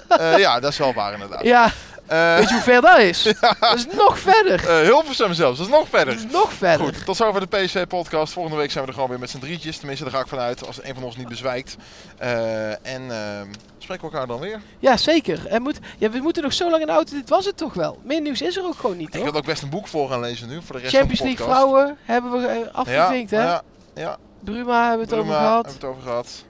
[0.09, 1.43] eh, ja, dat is wel waar inderdaad.
[1.55, 1.71] Ja,
[2.09, 3.23] Eh, weet je hoe ver dat is?
[3.61, 4.69] Dat is nog verder.
[4.69, 6.15] eh, Hilversum zelfs, dat is nog Dat verder.
[6.15, 6.87] is nog verder.
[6.87, 8.33] Goed, tot zover de PSV-podcast.
[8.33, 9.77] Volgende week zijn we er gewoon weer met z'n drietjes.
[9.79, 11.77] Tenminste, daar ga ik vanuit als een van ons niet bezwijkt.
[12.19, 13.47] Eh, en ehm,
[13.79, 14.61] spreken we elkaar dan weer.
[14.79, 15.47] Ja, zeker.
[15.47, 17.15] En moet, ja, we moeten nog zo lang in de auto.
[17.17, 17.99] Dit was het toch wel?
[18.03, 20.21] Meer nieuws is er ook gewoon niet, Ik wil ook best een boek voor gaan
[20.21, 21.71] lezen nu, voor de rest Champions van de League podcast.
[21.73, 23.43] vrouwen hebben we afgevinkt, hè?
[23.43, 23.63] Ja,
[23.95, 24.17] ja.
[24.45, 25.65] Bruma hebben we het Bruma, over gehad.
[25.65, 26.45] Hebben we het over gehad.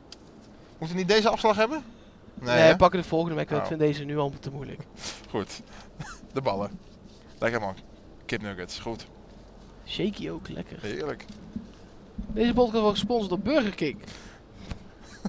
[0.79, 1.85] Moeten we niet deze afslag hebben?
[2.41, 3.57] Nee, Nee, pakken de volgende Oh.
[3.57, 4.81] Ik vind deze nu al te moeilijk.
[5.31, 5.63] Goed.
[6.33, 6.79] De ballen.
[7.39, 7.75] Lekker man.
[8.27, 9.07] Kipnuggets, goed.
[9.87, 10.79] Shaky ook, lekker.
[10.81, 11.25] Heerlijk.
[12.17, 13.99] Deze podcast wordt gesponsord door Burger King.
[15.23, 15.29] Hé,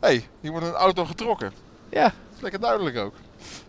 [0.08, 1.52] hey, hier wordt een auto getrokken.
[1.90, 2.12] Ja.
[2.40, 3.14] Lekker duidelijk ook.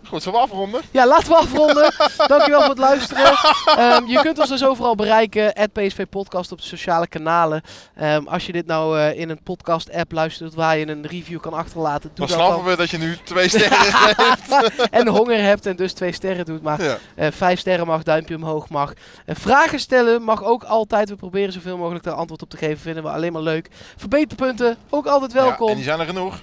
[0.07, 0.81] Goed, zullen we afronden?
[0.91, 1.93] Ja, laten we afronden.
[2.27, 3.33] Dankjewel voor het luisteren.
[3.77, 5.53] Ehm, je kunt ons dus overal bereiken.
[5.53, 7.61] At PSV Podcast op de sociale kanalen.
[7.95, 11.39] Ehm, als je dit nou eh, in een podcast app luistert waar je een review
[11.39, 12.11] kan achterlaten.
[12.13, 12.71] Doe Dan dat snappen dan.
[12.71, 14.71] we dat je nu twee sterren geeft.
[14.91, 16.61] en honger hebt en dus twee sterren doet.
[16.61, 16.97] Maar Ja.
[17.15, 18.93] Eh, vijf sterren mag, duimpje omhoog mag.
[19.25, 21.09] En vragen stellen mag ook altijd.
[21.09, 22.79] We proberen zoveel mogelijk daar antwoord op te geven.
[22.79, 23.69] Vinden we alleen maar leuk.
[23.97, 25.65] Verbeterpunten, ook altijd welkom.
[25.65, 26.39] Ja, en die zijn er genoeg.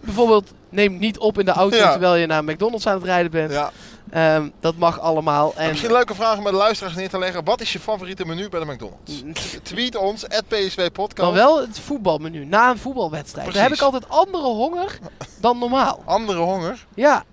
[0.00, 1.90] Bijvoorbeeld, neem niet op in de auto Ja.
[1.90, 3.52] terwijl je naar McDonald's aan het rijden bent.
[3.52, 3.70] Ja.
[4.10, 5.52] Ehm, dat mag allemaal.
[5.54, 7.44] En En misschien leuke vragen met de luisteraars neer te leggen.
[7.44, 9.22] Wat is je favoriete menu bij de McDonald's?
[9.62, 11.16] Tweet ons, at PSV Podcast.
[11.16, 13.52] dan wel het voetbalmenu na een voetbalwedstrijd.
[13.52, 14.98] Daar heb ik altijd andere honger
[15.40, 16.02] dan normaal.
[16.04, 16.86] Andere honger.
[16.94, 17.24] Ja,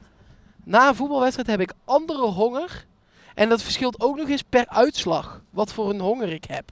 [0.64, 2.86] na een voetbalwedstrijd heb ik andere honger.
[3.36, 5.42] En dat verschilt ook nog eens per uitslag.
[5.50, 6.64] Wat voor een honger ik heb.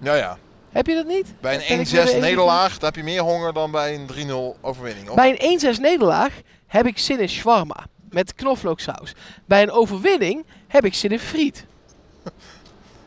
[0.00, 0.38] Ja, ja.
[0.72, 1.34] Heb je dat niet?
[1.40, 2.18] Bij een weer 1-6 de enige?
[2.18, 4.08] nederlaag, daar heb je meer honger dan bij een
[4.56, 5.08] 3-0 overwinning.
[5.08, 5.14] Of?
[5.14, 9.14] Bij een 1-6 nederlaag heb ik zin in shawarma met knoflooksaus.
[9.44, 11.66] Bij een overwinning heb ik zin in friet.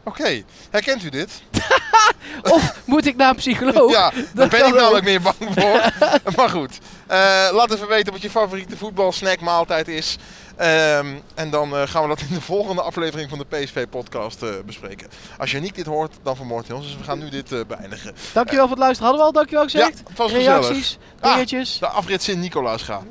[0.04, 1.42] Oké, herkent u dit?
[2.54, 3.92] Of moet ik naar een psycholoog?
[3.92, 5.92] ja, daar ben ik namelijk meer bang voor.
[6.38, 6.78] maar goed,
[7.08, 7.20] Eh,
[7.52, 10.18] laat even weten wat je favoriete voetbalsnackmaaltijd is.
[10.56, 14.50] Ehm, en dan eh, gaan we dat in de volgende aflevering van de PSV-podcast eh,
[14.66, 15.08] bespreken.
[15.38, 16.86] Als je niet dit hoort, dan vermoordt hij ons.
[16.86, 18.16] Dus we gaan nu dit beëindigen.
[18.34, 19.08] Dankjewel voor het luisteren.
[19.10, 19.98] Hadden we al dankjewel gezegd?
[19.98, 20.32] Ja, het was.
[20.32, 21.32] Reacties, Ah.
[21.34, 21.78] dingetjes.
[21.80, 23.08] De afrit Sint-Nicolaas gaan.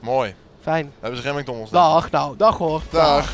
[0.00, 0.34] Mooi.
[0.62, 0.92] Fijn.
[1.00, 1.70] Hebben ze geen McDonald's.
[1.70, 2.82] Dag, nou, dag hoor.
[2.90, 3.30] Dag.